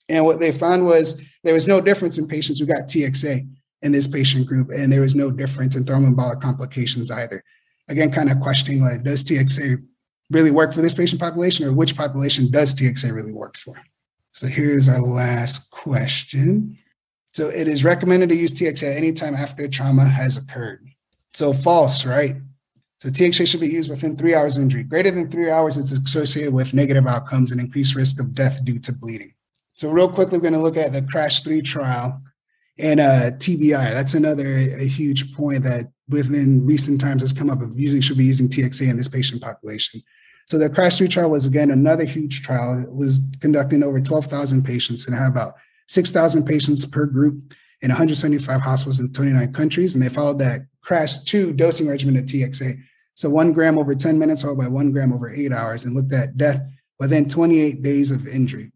And 0.07 0.23
what 0.23 0.39
they 0.39 0.51
found 0.51 0.85
was 0.85 1.21
there 1.43 1.53
was 1.53 1.67
no 1.67 1.81
difference 1.81 2.17
in 2.17 2.27
patients 2.27 2.59
who 2.59 2.65
got 2.65 2.83
TXA 2.83 3.47
in 3.81 3.91
this 3.91 4.07
patient 4.07 4.47
group, 4.47 4.69
and 4.71 4.91
there 4.91 5.01
was 5.01 5.15
no 5.15 5.31
difference 5.31 5.75
in 5.75 5.83
thromboembolic 5.83 6.41
complications 6.41 7.11
either. 7.11 7.43
Again, 7.89 8.11
kind 8.11 8.31
of 8.31 8.39
questioning 8.39 8.81
like, 8.81 9.03
does 9.03 9.23
TXA 9.23 9.83
really 10.31 10.51
work 10.51 10.73
for 10.73 10.81
this 10.81 10.93
patient 10.93 11.21
population, 11.21 11.65
or 11.67 11.73
which 11.73 11.95
population 11.95 12.49
does 12.49 12.73
TXA 12.73 13.13
really 13.13 13.31
work 13.31 13.57
for? 13.57 13.75
So 14.31 14.47
here's 14.47 14.89
our 14.89 15.01
last 15.01 15.71
question. 15.71 16.77
So 17.33 17.49
it 17.49 17.67
is 17.67 17.83
recommended 17.83 18.29
to 18.29 18.35
use 18.35 18.53
TXA 18.53 18.95
anytime 18.95 19.35
after 19.35 19.67
trauma 19.67 20.05
has 20.05 20.37
occurred. 20.37 20.87
So 21.33 21.53
false, 21.53 22.05
right? 22.05 22.37
So 23.05 23.11
TXA 23.11 23.47
should 23.47 23.59
be 23.59 23.67
used 23.67 23.87
within 23.87 24.17
three 24.17 24.33
hours 24.33 24.57
of 24.57 24.63
injury. 24.63 24.81
Greater 24.81 25.11
than 25.11 25.29
three 25.29 25.51
hours, 25.51 25.77
it's 25.77 25.91
associated 25.91 26.51
with 26.51 26.73
negative 26.73 27.05
outcomes 27.05 27.51
and 27.51 27.61
increased 27.61 27.93
risk 27.93 28.19
of 28.19 28.33
death 28.33 28.65
due 28.65 28.79
to 28.79 28.91
bleeding. 28.93 29.31
So 29.73 29.91
real 29.91 30.09
quickly, 30.09 30.39
we're 30.39 30.49
going 30.49 30.53
to 30.53 30.59
look 30.59 30.75
at 30.75 30.91
the 30.91 31.03
CRASH 31.03 31.41
3 31.41 31.61
trial 31.61 32.19
and 32.79 32.99
uh, 32.99 33.29
TBI. 33.37 33.93
That's 33.93 34.15
another 34.15 34.57
huge 34.57 35.35
point 35.35 35.61
that 35.65 35.91
within 36.09 36.65
recent 36.65 36.99
times 36.99 37.21
has 37.21 37.31
come 37.31 37.51
up 37.51 37.61
of 37.61 37.79
using 37.79 38.01
should 38.01 38.17
be 38.17 38.25
using 38.25 38.49
TXA 38.49 38.89
in 38.89 38.97
this 38.97 39.07
patient 39.07 39.39
population. 39.39 40.01
So 40.47 40.57
the 40.57 40.67
CRASH 40.67 40.97
3 40.97 41.07
trial 41.07 41.29
was 41.29 41.45
again 41.45 41.69
another 41.69 42.05
huge 42.05 42.41
trial. 42.41 42.81
It 42.81 42.91
was 42.91 43.19
conducting 43.39 43.83
over 43.83 44.01
12,000 44.01 44.63
patients 44.65 45.05
and 45.05 45.15
had 45.15 45.27
about 45.27 45.53
6,000 45.89 46.43
patients 46.43 46.85
per 46.85 47.05
group 47.05 47.53
in 47.83 47.89
175 47.89 48.61
hospitals 48.61 48.99
in 48.99 49.13
29 49.13 49.53
countries. 49.53 49.93
And 49.93 50.03
they 50.03 50.09
followed 50.09 50.39
that 50.39 50.61
crash 50.81 51.19
two 51.19 51.53
dosing 51.53 51.87
regimen 51.87 52.17
of 52.17 52.23
TXA. 52.23 52.81
So 53.15 53.29
one 53.29 53.53
gram 53.53 53.77
over 53.77 53.95
10 53.95 54.19
minutes, 54.19 54.41
followed 54.41 54.57
by 54.57 54.67
one 54.67 54.91
gram 54.91 55.13
over 55.13 55.29
eight 55.29 55.51
hours, 55.51 55.85
and 55.85 55.95
looked 55.95 56.13
at 56.13 56.37
death 56.37 56.61
within 56.99 57.27
28 57.27 57.81
days 57.81 58.11
of 58.11 58.27
injury. 58.27 58.71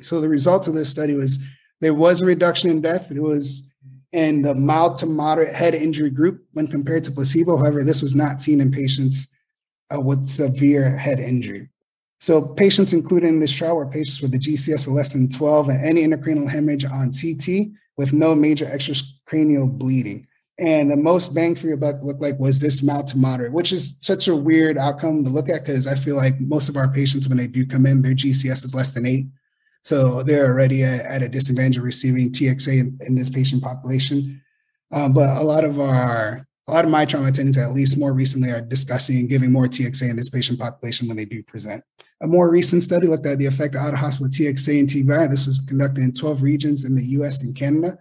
So 0.00 0.20
the 0.20 0.28
results 0.28 0.68
of 0.68 0.74
this 0.74 0.90
study 0.90 1.14
was 1.14 1.38
there 1.80 1.94
was 1.94 2.22
a 2.22 2.26
reduction 2.26 2.70
in 2.70 2.80
death. 2.80 3.10
It 3.10 3.20
was 3.20 3.72
in 4.12 4.42
the 4.42 4.54
mild 4.54 4.98
to 4.98 5.06
moderate 5.06 5.54
head 5.54 5.74
injury 5.74 6.10
group 6.10 6.44
when 6.52 6.66
compared 6.66 7.04
to 7.04 7.10
placebo. 7.10 7.56
However, 7.56 7.82
this 7.82 8.02
was 8.02 8.14
not 8.14 8.40
seen 8.40 8.60
in 8.60 8.70
patients 8.70 9.34
uh, 9.94 10.00
with 10.00 10.28
severe 10.28 10.96
head 10.96 11.18
injury. 11.18 11.68
So 12.20 12.42
patients 12.42 12.92
included 12.92 13.28
in 13.28 13.40
this 13.40 13.52
trial 13.52 13.76
were 13.76 13.86
patients 13.86 14.20
with 14.20 14.34
a 14.34 14.38
GCS 14.38 14.88
of 14.88 14.94
less 14.94 15.12
than 15.12 15.28
12 15.28 15.68
and 15.68 15.84
any 15.84 16.06
intracranial 16.06 16.48
hemorrhage 16.48 16.84
on 16.84 17.12
CT 17.12 17.68
with 17.96 18.12
no 18.12 18.34
major 18.34 18.66
extracranial 18.66 19.70
bleeding. 19.70 20.26
And 20.58 20.90
the 20.90 20.96
most 20.96 21.34
bang 21.34 21.54
for 21.54 21.68
your 21.68 21.76
buck 21.76 22.02
looked 22.02 22.20
like 22.20 22.38
was 22.38 22.60
this 22.60 22.82
mild 22.82 23.06
to 23.08 23.18
moderate, 23.18 23.52
which 23.52 23.72
is 23.72 23.98
such 24.00 24.26
a 24.26 24.34
weird 24.34 24.76
outcome 24.76 25.22
to 25.22 25.30
look 25.30 25.48
at 25.48 25.64
because 25.64 25.86
I 25.86 25.94
feel 25.94 26.16
like 26.16 26.40
most 26.40 26.68
of 26.68 26.76
our 26.76 26.88
patients, 26.88 27.28
when 27.28 27.38
they 27.38 27.46
do 27.46 27.64
come 27.64 27.86
in, 27.86 28.02
their 28.02 28.14
GCS 28.14 28.64
is 28.64 28.74
less 28.74 28.90
than 28.90 29.06
eight. 29.06 29.28
So 29.84 30.24
they're 30.24 30.46
already 30.46 30.82
at, 30.82 31.06
at 31.06 31.22
a 31.22 31.28
disadvantage 31.28 31.78
of 31.78 31.84
receiving 31.84 32.32
TXA 32.32 32.80
in, 32.80 32.98
in 33.06 33.14
this 33.14 33.30
patient 33.30 33.62
population. 33.62 34.42
Um, 34.90 35.12
but 35.12 35.36
a 35.36 35.42
lot 35.42 35.64
of 35.64 35.78
our 35.80 36.44
a 36.66 36.72
lot 36.72 36.84
of 36.84 36.90
my 36.90 37.06
trauma 37.06 37.28
attendants, 37.28 37.56
at 37.56 37.72
least 37.72 37.96
more 37.96 38.12
recently, 38.12 38.50
are 38.50 38.60
discussing 38.60 39.26
giving 39.26 39.50
more 39.50 39.66
TXA 39.66 40.10
in 40.10 40.16
this 40.16 40.28
patient 40.28 40.58
population 40.58 41.08
when 41.08 41.16
they 41.16 41.24
do 41.24 41.42
present. 41.42 41.82
A 42.20 42.26
more 42.26 42.50
recent 42.50 42.82
study 42.82 43.06
looked 43.06 43.24
at 43.24 43.38
the 43.38 43.46
effect 43.46 43.74
of 43.74 43.80
out 43.80 43.94
of 43.94 44.00
hospital 44.00 44.28
TXA 44.30 44.80
and 44.80 44.88
TBI. 44.88 45.30
This 45.30 45.46
was 45.46 45.62
conducted 45.62 46.04
in 46.04 46.12
12 46.12 46.42
regions 46.42 46.84
in 46.84 46.94
the 46.94 47.04
US 47.06 47.42
and 47.42 47.56
Canada. 47.56 47.96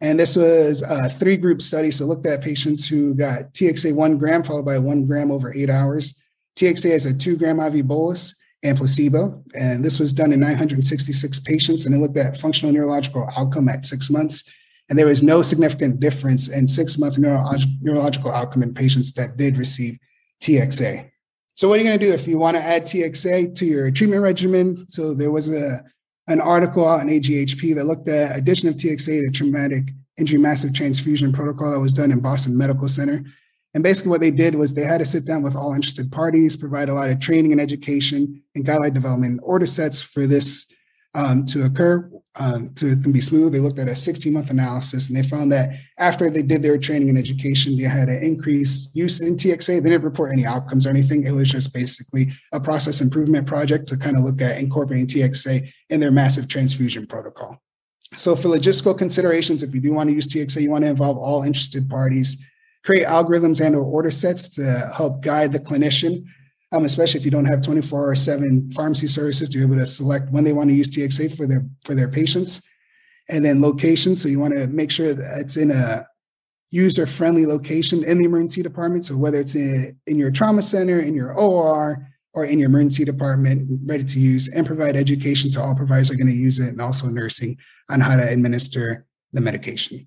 And 0.00 0.18
this 0.18 0.36
was 0.36 0.82
a 0.82 1.08
three 1.08 1.36
group 1.36 1.60
study. 1.60 1.90
So 1.90 2.06
looked 2.06 2.26
at 2.26 2.42
patients 2.42 2.88
who 2.88 3.14
got 3.14 3.52
TXA 3.52 3.94
one 3.94 4.16
gram 4.16 4.44
followed 4.44 4.64
by 4.64 4.78
one 4.78 5.06
gram 5.06 5.30
over 5.30 5.52
eight 5.54 5.70
hours. 5.70 6.20
TXA 6.56 6.90
is 6.90 7.06
a 7.06 7.16
two 7.16 7.36
gram 7.36 7.60
IV 7.60 7.86
bolus 7.86 8.36
and 8.62 8.76
placebo. 8.76 9.42
And 9.54 9.84
this 9.84 9.98
was 9.98 10.12
done 10.12 10.32
in 10.32 10.40
966 10.40 11.40
patients. 11.40 11.86
And 11.86 11.94
it 11.94 11.98
looked 11.98 12.16
at 12.16 12.40
functional 12.40 12.72
neurological 12.72 13.28
outcome 13.36 13.68
at 13.68 13.84
six 13.84 14.08
months 14.08 14.48
and 14.88 14.98
there 14.98 15.06
was 15.06 15.22
no 15.22 15.42
significant 15.42 16.00
difference 16.00 16.48
in 16.48 16.66
six 16.66 16.98
month 16.98 17.16
neurolog- 17.16 17.82
neurological 17.82 18.30
outcome 18.30 18.62
in 18.62 18.74
patients 18.74 19.12
that 19.14 19.36
did 19.36 19.58
receive 19.58 19.98
TXA. 20.42 21.10
So, 21.54 21.68
what 21.68 21.78
are 21.78 21.82
you 21.82 21.88
going 21.88 21.98
to 21.98 22.06
do 22.06 22.12
if 22.12 22.26
you 22.26 22.38
want 22.38 22.56
to 22.56 22.62
add 22.62 22.84
TXA 22.84 23.54
to 23.56 23.66
your 23.66 23.90
treatment 23.90 24.22
regimen? 24.22 24.86
So, 24.88 25.12
there 25.12 25.30
was 25.30 25.52
a 25.52 25.82
an 26.28 26.40
article 26.40 26.86
out 26.86 27.00
in 27.00 27.08
AJHP 27.08 27.74
that 27.74 27.86
looked 27.86 28.08
at 28.08 28.36
addition 28.36 28.68
of 28.68 28.76
TXA 28.76 29.22
to 29.22 29.30
traumatic 29.30 29.90
injury 30.18 30.38
massive 30.38 30.74
transfusion 30.74 31.32
protocol 31.32 31.70
that 31.70 31.80
was 31.80 31.92
done 31.92 32.10
in 32.10 32.20
Boston 32.20 32.56
Medical 32.56 32.88
Center. 32.88 33.24
And 33.74 33.82
basically, 33.82 34.10
what 34.10 34.20
they 34.20 34.30
did 34.30 34.54
was 34.54 34.72
they 34.72 34.84
had 34.84 34.98
to 34.98 35.04
sit 35.04 35.26
down 35.26 35.42
with 35.42 35.54
all 35.54 35.74
interested 35.74 36.10
parties, 36.10 36.56
provide 36.56 36.88
a 36.88 36.94
lot 36.94 37.10
of 37.10 37.20
training 37.20 37.52
and 37.52 37.60
education 37.60 38.42
and 38.54 38.64
guideline 38.64 38.94
development 38.94 39.32
and 39.32 39.40
order 39.42 39.66
sets 39.66 40.02
for 40.02 40.26
this 40.26 40.72
um, 41.14 41.44
to 41.46 41.64
occur 41.64 42.10
um, 42.38 42.72
to 42.74 42.96
be 42.96 43.20
smooth. 43.20 43.52
They 43.52 43.60
looked 43.60 43.78
at 43.78 43.88
a 43.88 43.96
16 43.96 44.32
month 44.32 44.50
analysis 44.50 45.08
and 45.08 45.16
they 45.16 45.28
found 45.28 45.50
that 45.52 45.70
after 45.98 46.30
they 46.30 46.42
did 46.42 46.62
their 46.62 46.78
training 46.78 47.08
and 47.08 47.18
education, 47.18 47.76
they 47.76 47.84
had 47.84 48.08
an 48.08 48.22
increased 48.22 48.94
use 48.94 49.20
in 49.20 49.36
TXA. 49.36 49.82
They 49.82 49.90
didn't 49.90 50.04
report 50.04 50.32
any 50.32 50.46
outcomes 50.46 50.86
or 50.86 50.90
anything. 50.90 51.24
It 51.24 51.32
was 51.32 51.50
just 51.50 51.74
basically 51.74 52.28
a 52.52 52.60
process 52.60 53.00
improvement 53.00 53.46
project 53.46 53.88
to 53.88 53.96
kind 53.96 54.16
of 54.16 54.22
look 54.22 54.40
at 54.40 54.58
incorporating 54.58 55.06
TXA 55.06 55.68
in 55.90 56.00
their 56.00 56.12
massive 56.12 56.48
transfusion 56.48 57.06
protocol. 57.06 57.60
So, 58.16 58.34
for 58.34 58.48
logistical 58.48 58.96
considerations, 58.96 59.62
if 59.62 59.74
you 59.74 59.82
do 59.82 59.92
want 59.92 60.08
to 60.08 60.14
use 60.14 60.26
TXA, 60.28 60.62
you 60.62 60.70
want 60.70 60.84
to 60.84 60.90
involve 60.90 61.18
all 61.18 61.42
interested 61.42 61.90
parties, 61.90 62.42
create 62.82 63.04
algorithms 63.04 63.64
and 63.64 63.76
or 63.76 63.82
order 63.82 64.10
sets 64.10 64.48
to 64.50 64.90
help 64.96 65.22
guide 65.22 65.52
the 65.52 65.60
clinician 65.60 66.24
um, 66.72 66.84
especially 66.84 67.20
if 67.20 67.24
you 67.24 67.30
don't 67.30 67.46
have 67.46 67.62
24 67.62 68.10
or 68.10 68.14
7 68.14 68.72
pharmacy 68.72 69.06
services 69.06 69.48
to 69.48 69.58
be 69.58 69.64
able 69.64 69.78
to 69.78 69.86
select 69.86 70.30
when 70.30 70.44
they 70.44 70.52
want 70.52 70.68
to 70.68 70.74
use 70.74 70.90
TXA 70.90 71.36
for 71.36 71.46
their 71.46 71.64
for 71.84 71.94
their 71.94 72.08
patients. 72.08 72.66
And 73.30 73.44
then 73.44 73.60
location. 73.60 74.16
So 74.16 74.28
you 74.28 74.40
want 74.40 74.54
to 74.54 74.66
make 74.68 74.90
sure 74.90 75.12
that 75.12 75.40
it's 75.40 75.56
in 75.58 75.70
a 75.70 76.06
user-friendly 76.70 77.46
location 77.46 78.04
in 78.04 78.18
the 78.18 78.24
emergency 78.24 78.62
department. 78.62 79.04
So 79.04 79.16
whether 79.16 79.38
it's 79.38 79.54
in, 79.54 79.98
in 80.06 80.16
your 80.16 80.30
trauma 80.30 80.62
center, 80.62 81.00
in 81.00 81.14
your 81.14 81.32
OR, 81.32 82.06
or 82.34 82.44
in 82.44 82.58
your 82.58 82.68
emergency 82.68 83.04
department, 83.04 83.80
ready 83.86 84.04
to 84.04 84.20
use, 84.20 84.48
and 84.48 84.66
provide 84.66 84.96
education 84.96 85.50
to 85.52 85.60
all 85.60 85.74
providers 85.74 86.10
are 86.10 86.14
going 86.14 86.28
to 86.28 86.32
use 86.32 86.58
it, 86.58 86.68
and 86.68 86.80
also 86.80 87.08
nursing 87.08 87.56
on 87.90 88.00
how 88.00 88.16
to 88.16 88.22
administer 88.22 89.06
the 89.32 89.40
medication. 89.40 90.06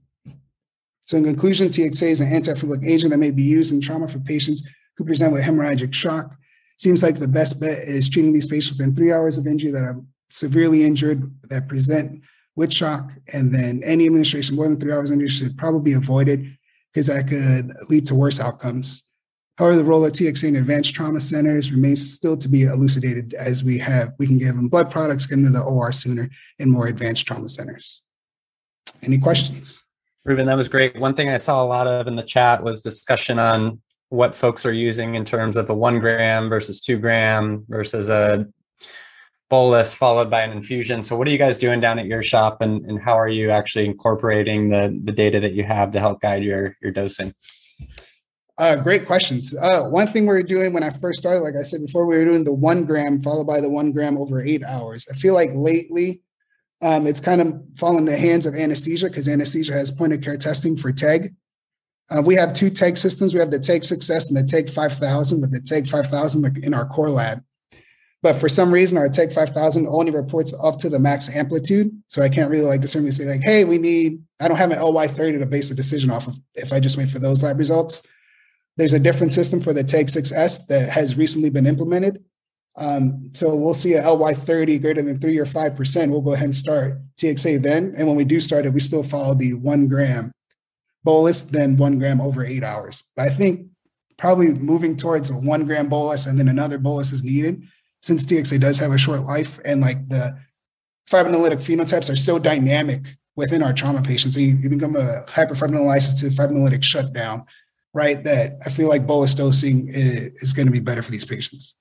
So 1.05 1.17
in 1.17 1.23
conclusion, 1.23 1.69
TXA 1.69 2.07
is 2.07 2.21
an 2.21 2.29
antifibrotic 2.29 2.87
agent 2.87 3.11
that 3.11 3.17
may 3.17 3.31
be 3.31 3.43
used 3.43 3.73
in 3.73 3.81
trauma 3.81 4.07
for 4.07 4.19
patients 4.19 4.67
who 4.97 5.05
present 5.05 5.33
with 5.33 5.43
hemorrhagic 5.43 5.93
shock 5.93 6.35
Seems 6.81 7.03
like 7.03 7.19
the 7.19 7.27
best 7.27 7.59
bet 7.59 7.83
is 7.83 8.09
treating 8.09 8.33
these 8.33 8.47
patients 8.47 8.79
within 8.79 8.95
three 8.95 9.13
hours 9.13 9.37
of 9.37 9.45
injury 9.45 9.69
that 9.69 9.83
are 9.83 10.01
severely 10.31 10.83
injured 10.83 11.31
that 11.43 11.67
present 11.67 12.23
with 12.55 12.73
shock, 12.73 13.11
and 13.31 13.53
then 13.53 13.81
any 13.83 14.07
administration 14.07 14.55
more 14.55 14.67
than 14.67 14.79
three 14.79 14.91
hours 14.91 15.11
injury 15.11 15.29
should 15.29 15.55
probably 15.59 15.81
be 15.81 15.93
avoided 15.93 16.57
because 16.91 17.05
that 17.05 17.27
could 17.27 17.71
lead 17.89 18.07
to 18.07 18.15
worse 18.15 18.39
outcomes. 18.39 19.07
However, 19.59 19.75
the 19.75 19.83
role 19.83 20.03
of 20.03 20.13
TXA 20.13 20.47
in 20.47 20.55
advanced 20.55 20.95
trauma 20.95 21.19
centers 21.19 21.71
remains 21.71 22.13
still 22.13 22.35
to 22.37 22.49
be 22.49 22.63
elucidated 22.63 23.35
as 23.35 23.63
we 23.63 23.77
have 23.77 24.13
we 24.17 24.25
can 24.25 24.39
give 24.39 24.55
them 24.55 24.67
blood 24.67 24.89
products, 24.89 25.31
into 25.31 25.51
the 25.51 25.61
OR 25.61 25.91
sooner 25.91 26.31
in 26.57 26.71
more 26.71 26.87
advanced 26.87 27.27
trauma 27.27 27.47
centers. 27.47 28.01
Any 29.03 29.19
questions? 29.19 29.83
Ruben, 30.25 30.47
that 30.47 30.57
was 30.57 30.67
great. 30.67 30.99
One 30.99 31.13
thing 31.13 31.29
I 31.29 31.37
saw 31.37 31.63
a 31.63 31.65
lot 31.65 31.85
of 31.85 32.07
in 32.07 32.15
the 32.15 32.23
chat 32.23 32.63
was 32.63 32.81
discussion 32.81 33.37
on 33.37 33.81
what 34.11 34.35
folks 34.35 34.65
are 34.65 34.73
using 34.73 35.15
in 35.15 35.23
terms 35.23 35.55
of 35.55 35.69
a 35.69 35.73
one 35.73 35.97
gram 35.97 36.49
versus 36.49 36.81
two 36.81 36.97
gram 36.97 37.65
versus 37.69 38.09
a 38.09 38.45
bolus 39.49 39.95
followed 39.95 40.29
by 40.29 40.41
an 40.41 40.51
infusion. 40.51 41.01
So 41.01 41.15
what 41.15 41.27
are 41.29 41.31
you 41.31 41.37
guys 41.37 41.57
doing 41.57 41.79
down 41.79 41.97
at 41.97 42.07
your 42.07 42.21
shop 42.21 42.61
and, 42.61 42.85
and 42.85 43.01
how 43.01 43.17
are 43.17 43.29
you 43.29 43.51
actually 43.51 43.85
incorporating 43.85 44.69
the, 44.69 44.99
the 45.01 45.13
data 45.13 45.39
that 45.39 45.53
you 45.53 45.63
have 45.63 45.93
to 45.93 45.99
help 46.01 46.19
guide 46.19 46.43
your, 46.43 46.75
your 46.81 46.91
dosing? 46.91 47.33
Uh, 48.57 48.75
great 48.75 49.07
questions. 49.07 49.55
Uh, 49.55 49.83
one 49.83 50.07
thing 50.07 50.25
we 50.25 50.35
are 50.35 50.43
doing 50.43 50.73
when 50.73 50.83
I 50.83 50.89
first 50.89 51.19
started, 51.19 51.39
like 51.39 51.55
I 51.57 51.61
said 51.61 51.79
before, 51.79 52.05
we 52.05 52.17
were 52.17 52.25
doing 52.25 52.43
the 52.43 52.53
one 52.53 52.83
gram 52.83 53.21
followed 53.21 53.47
by 53.47 53.61
the 53.61 53.69
one 53.69 53.93
gram 53.93 54.17
over 54.17 54.45
eight 54.45 54.63
hours. 54.65 55.07
I 55.09 55.15
feel 55.15 55.33
like 55.33 55.51
lately 55.53 56.21
um, 56.81 57.07
it's 57.07 57.21
kind 57.21 57.39
of 57.39 57.61
fallen 57.77 57.99
in 57.99 58.05
the 58.05 58.17
hands 58.17 58.45
of 58.45 58.55
anesthesia 58.55 59.07
because 59.07 59.29
anesthesia 59.29 59.71
has 59.71 59.89
point 59.89 60.11
of 60.11 60.21
care 60.21 60.37
testing 60.37 60.75
for 60.75 60.91
TEG. 60.91 61.33
Uh, 62.11 62.21
we 62.21 62.35
have 62.35 62.53
two 62.53 62.69
TEG 62.69 62.97
systems. 62.97 63.33
We 63.33 63.39
have 63.39 63.51
the 63.51 63.59
TEG 63.59 63.83
6s 63.83 64.27
and 64.27 64.37
the 64.37 64.43
TEG 64.43 64.69
5000, 64.69 65.41
with 65.41 65.51
the 65.51 65.61
TEG 65.61 65.87
5000 65.87 66.57
in 66.63 66.73
our 66.73 66.85
core 66.85 67.09
lab. 67.09 67.41
But 68.21 68.35
for 68.35 68.49
some 68.49 68.71
reason, 68.71 68.97
our 68.97 69.09
TEG 69.09 69.33
5000 69.33 69.87
only 69.87 70.11
reports 70.11 70.53
up 70.61 70.77
to 70.79 70.89
the 70.89 70.99
max 70.99 71.33
amplitude. 71.35 71.91
So 72.07 72.21
I 72.21 72.29
can't 72.29 72.51
really 72.51 72.65
like 72.65 72.81
discern 72.81 73.09
say 73.11 73.25
like, 73.25 73.41
hey, 73.41 73.65
we 73.65 73.77
need, 73.77 74.21
I 74.39 74.47
don't 74.47 74.57
have 74.57 74.71
an 74.71 74.77
LY30 74.77 75.39
to 75.39 75.45
base 75.45 75.71
a 75.71 75.75
decision 75.75 76.11
off 76.11 76.27
of 76.27 76.35
if 76.53 76.71
I 76.71 76.79
just 76.79 76.97
wait 76.97 77.09
for 77.09 77.19
those 77.19 77.41
lab 77.41 77.57
results. 77.57 78.05
There's 78.77 78.93
a 78.93 78.99
different 78.99 79.31
system 79.31 79.59
for 79.59 79.73
the 79.73 79.83
TEG 79.83 80.07
6S 80.07 80.67
that 80.67 80.89
has 80.89 81.17
recently 81.17 81.49
been 81.49 81.65
implemented. 81.65 82.23
Um, 82.77 83.31
so 83.33 83.55
we'll 83.55 83.73
see 83.73 83.93
a 83.93 84.03
LY30 84.03 84.81
greater 84.81 85.01
than 85.01 85.19
three 85.19 85.37
or 85.37 85.45
5%. 85.45 86.09
We'll 86.09 86.21
go 86.21 86.33
ahead 86.33 86.45
and 86.45 86.55
start 86.55 86.99
TXA 87.17 87.63
then. 87.63 87.95
And 87.97 88.07
when 88.07 88.15
we 88.15 88.23
do 88.23 88.39
start 88.39 88.65
it, 88.65 88.73
we 88.73 88.79
still 88.79 89.03
follow 89.03 89.33
the 89.33 89.55
one 89.55 89.87
gram 89.87 90.31
bolus, 91.03 91.43
then 91.43 91.77
one 91.77 91.99
gram 91.99 92.21
over 92.21 92.45
eight 92.45 92.63
hours. 92.63 93.09
But 93.15 93.27
I 93.27 93.29
think 93.29 93.67
probably 94.17 94.53
moving 94.53 94.95
towards 94.95 95.29
a 95.29 95.33
one 95.33 95.65
gram 95.65 95.89
bolus 95.89 96.27
and 96.27 96.39
then 96.39 96.47
another 96.47 96.77
bolus 96.77 97.11
is 97.11 97.23
needed 97.23 97.63
since 98.01 98.25
TXA 98.25 98.59
does 98.59 98.79
have 98.79 98.91
a 98.91 98.97
short 98.97 99.21
life 99.21 99.59
and 99.65 99.81
like 99.81 100.07
the 100.09 100.37
fibrinolytic 101.09 101.57
phenotypes 101.57 102.11
are 102.11 102.15
so 102.15 102.39
dynamic 102.39 103.01
within 103.35 103.63
our 103.63 103.73
trauma 103.73 104.01
patients. 104.01 104.35
So 104.35 104.39
you, 104.39 104.55
you 104.57 104.69
become 104.69 104.95
a 104.95 105.23
hyperfibrinolysis 105.27 106.19
to 106.19 106.27
fibrinolytic 106.27 106.83
shutdown, 106.83 107.45
right? 107.93 108.23
That 108.23 108.57
I 108.65 108.69
feel 108.69 108.89
like 108.89 109.07
bolus 109.07 109.33
dosing 109.33 109.89
is, 109.89 110.31
is 110.41 110.53
going 110.53 110.67
to 110.67 110.71
be 110.71 110.79
better 110.79 111.01
for 111.01 111.11
these 111.11 111.25
patients. 111.25 111.75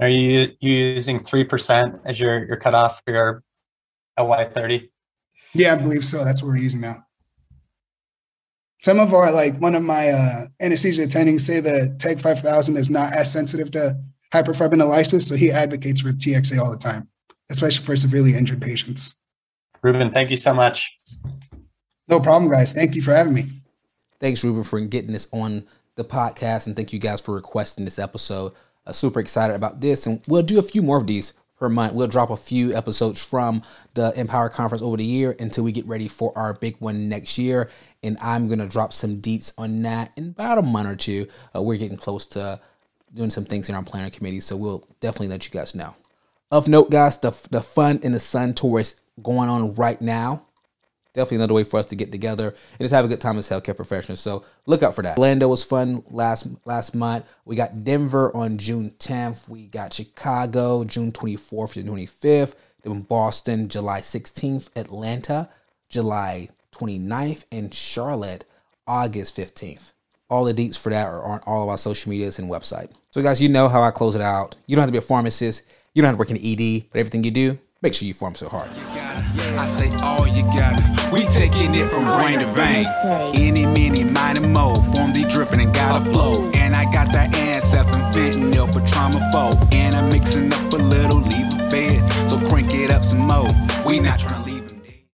Are 0.00 0.08
you, 0.08 0.52
you 0.60 0.72
using 0.72 1.18
3% 1.18 2.00
as 2.06 2.18
your, 2.18 2.46
your 2.46 2.56
cutoff 2.56 3.02
for 3.04 3.12
your 3.12 3.44
LY30? 4.18 4.88
Yeah, 5.54 5.74
I 5.74 5.76
believe 5.76 6.04
so. 6.04 6.24
That's 6.24 6.42
what 6.42 6.48
we're 6.48 6.56
using 6.56 6.80
now. 6.80 7.04
Some 8.82 8.98
of 8.98 9.14
our, 9.14 9.30
like 9.30 9.56
one 9.58 9.74
of 9.74 9.82
my 9.82 10.10
uh, 10.10 10.46
anesthesia 10.60 11.06
attendings 11.06 11.42
say 11.42 11.60
the 11.60 11.94
TEG 11.98 12.20
5000 12.20 12.76
is 12.76 12.90
not 12.90 13.12
as 13.12 13.32
sensitive 13.32 13.70
to 13.72 13.96
hyperfibrinolysis, 14.34 15.22
so 15.22 15.36
he 15.36 15.50
advocates 15.50 16.00
for 16.00 16.08
TXA 16.08 16.58
all 16.58 16.70
the 16.70 16.78
time, 16.78 17.08
especially 17.50 17.84
for 17.84 17.96
severely 17.96 18.34
injured 18.34 18.60
patients. 18.60 19.14
Ruben, 19.82 20.10
thank 20.10 20.30
you 20.30 20.36
so 20.36 20.52
much. 20.52 20.96
No 22.08 22.18
problem, 22.20 22.50
guys. 22.50 22.72
Thank 22.72 22.94
you 22.94 23.02
for 23.02 23.14
having 23.14 23.34
me. 23.34 23.50
Thanks, 24.20 24.42
Ruben, 24.42 24.64
for 24.64 24.80
getting 24.80 25.12
this 25.12 25.28
on 25.32 25.64
the 25.94 26.04
podcast, 26.04 26.66
and 26.66 26.74
thank 26.74 26.92
you 26.92 26.98
guys 26.98 27.20
for 27.20 27.34
requesting 27.34 27.84
this 27.84 27.98
episode 27.98 28.52
uh, 28.86 28.92
super 28.92 29.20
excited 29.20 29.54
about 29.54 29.80
this. 29.80 30.06
And 30.06 30.20
we'll 30.26 30.42
do 30.42 30.58
a 30.58 30.62
few 30.62 30.82
more 30.82 30.96
of 30.96 31.06
these 31.06 31.32
per 31.58 31.68
month. 31.68 31.94
We'll 31.94 32.08
drop 32.08 32.30
a 32.30 32.36
few 32.36 32.74
episodes 32.74 33.24
from 33.24 33.62
the 33.94 34.12
Empower 34.18 34.48
Conference 34.48 34.82
over 34.82 34.96
the 34.96 35.04
year 35.04 35.36
until 35.38 35.64
we 35.64 35.72
get 35.72 35.86
ready 35.86 36.08
for 36.08 36.36
our 36.36 36.54
big 36.54 36.76
one 36.78 37.08
next 37.08 37.38
year. 37.38 37.70
And 38.02 38.18
I'm 38.20 38.48
to 38.58 38.66
drop 38.66 38.92
some 38.92 39.20
deets 39.20 39.52
on 39.56 39.82
that 39.82 40.12
in 40.16 40.30
about 40.30 40.58
a 40.58 40.62
month 40.62 40.88
or 40.88 40.96
two. 40.96 41.28
Uh, 41.54 41.62
we're 41.62 41.78
getting 41.78 41.96
close 41.96 42.26
to 42.26 42.60
doing 43.14 43.30
some 43.30 43.44
things 43.44 43.68
in 43.68 43.74
our 43.74 43.82
planning 43.82 44.10
committee. 44.10 44.40
So 44.40 44.56
we'll 44.56 44.86
definitely 45.00 45.28
let 45.28 45.44
you 45.44 45.50
guys 45.50 45.74
know. 45.74 45.94
Of 46.50 46.68
note, 46.68 46.90
guys, 46.90 47.18
the, 47.18 47.32
the 47.50 47.62
Fun 47.62 48.00
in 48.02 48.12
the 48.12 48.20
Sun 48.20 48.54
tour 48.54 48.80
is 48.80 49.00
going 49.22 49.48
on 49.48 49.74
right 49.74 50.00
now 50.00 50.46
definitely 51.12 51.36
another 51.36 51.54
way 51.54 51.64
for 51.64 51.78
us 51.78 51.86
to 51.86 51.96
get 51.96 52.10
together 52.10 52.48
and 52.48 52.80
just 52.80 52.92
have 52.92 53.04
a 53.04 53.08
good 53.08 53.20
time 53.20 53.38
as 53.38 53.48
healthcare 53.48 53.76
professionals. 53.76 54.20
So 54.20 54.44
look 54.66 54.82
out 54.82 54.94
for 54.94 55.02
that. 55.02 55.18
Orlando 55.18 55.48
was 55.48 55.64
fun 55.64 56.02
last 56.10 56.46
last 56.64 56.94
month. 56.94 57.26
We 57.44 57.56
got 57.56 57.84
Denver 57.84 58.34
on 58.34 58.58
June 58.58 58.90
10th. 58.98 59.48
We 59.48 59.66
got 59.66 59.92
Chicago 59.92 60.84
June 60.84 61.12
24th 61.12 61.74
to 61.74 61.82
25th. 61.82 62.54
Then 62.82 63.02
Boston 63.02 63.68
July 63.68 64.00
16th. 64.00 64.68
Atlanta 64.76 65.48
July 65.88 66.48
29th. 66.72 67.44
And 67.52 67.72
Charlotte 67.72 68.44
August 68.86 69.36
15th. 69.36 69.92
All 70.28 70.44
the 70.44 70.54
deets 70.54 70.78
for 70.78 70.90
that 70.90 71.06
are 71.06 71.22
on 71.22 71.40
all 71.46 71.62
of 71.62 71.68
our 71.68 71.78
social 71.78 72.10
medias 72.10 72.38
and 72.38 72.50
website. 72.50 72.90
So 73.10 73.22
guys, 73.22 73.40
you 73.40 73.48
know 73.48 73.68
how 73.68 73.82
I 73.82 73.90
close 73.90 74.14
it 74.14 74.22
out. 74.22 74.56
You 74.66 74.76
don't 74.76 74.82
have 74.82 74.88
to 74.88 74.92
be 74.92 74.98
a 74.98 75.02
pharmacist. 75.02 75.64
You 75.94 76.00
don't 76.00 76.08
have 76.08 76.16
to 76.16 76.18
work 76.18 76.30
in 76.30 76.38
ED, 76.38 76.88
but 76.90 76.98
everything 76.98 77.22
you 77.22 77.30
do, 77.30 77.58
make 77.82 77.92
sure 77.92 78.08
you 78.08 78.14
form 78.14 78.34
so 78.34 78.48
hard. 78.48 78.70
I 79.58 79.66
say 79.66 79.94
all 79.96 80.26
you 80.26 80.42
got 80.44 80.72
it. 80.78 81.12
We 81.12 81.26
taking 81.26 81.74
it 81.74 81.90
from 81.90 82.04
brain 82.04 82.38
to 82.38 82.46
vein. 82.46 82.86
Any, 83.34 83.66
mini, 83.66 84.04
minor 84.04 84.46
mode. 84.46 84.78
Form 84.96 85.12
the 85.12 85.26
dripping 85.28 85.60
and 85.60 85.74
got 85.74 86.00
a 86.00 86.04
flow. 86.10 86.50
And 86.54 86.74
I 86.74 86.84
got 86.84 87.12
that 87.12 87.34
ancestral 87.34 88.00
fentanyl 88.12 88.72
for 88.72 88.80
trauma 88.88 89.20
foe. 89.32 89.58
And 89.72 89.94
I'm 89.94 90.08
mixing 90.08 90.50
up 90.52 90.72
a 90.72 90.76
little, 90.76 91.18
leave 91.18 91.52
a 91.52 91.70
fed. 91.70 92.30
So 92.30 92.38
crank 92.48 92.72
it 92.72 92.90
up 92.90 93.04
some 93.04 93.18
more. 93.18 93.50
We 93.86 94.00
not 94.00 94.18
trying 94.18 94.34
to 94.34 94.36
leave. 94.36 94.41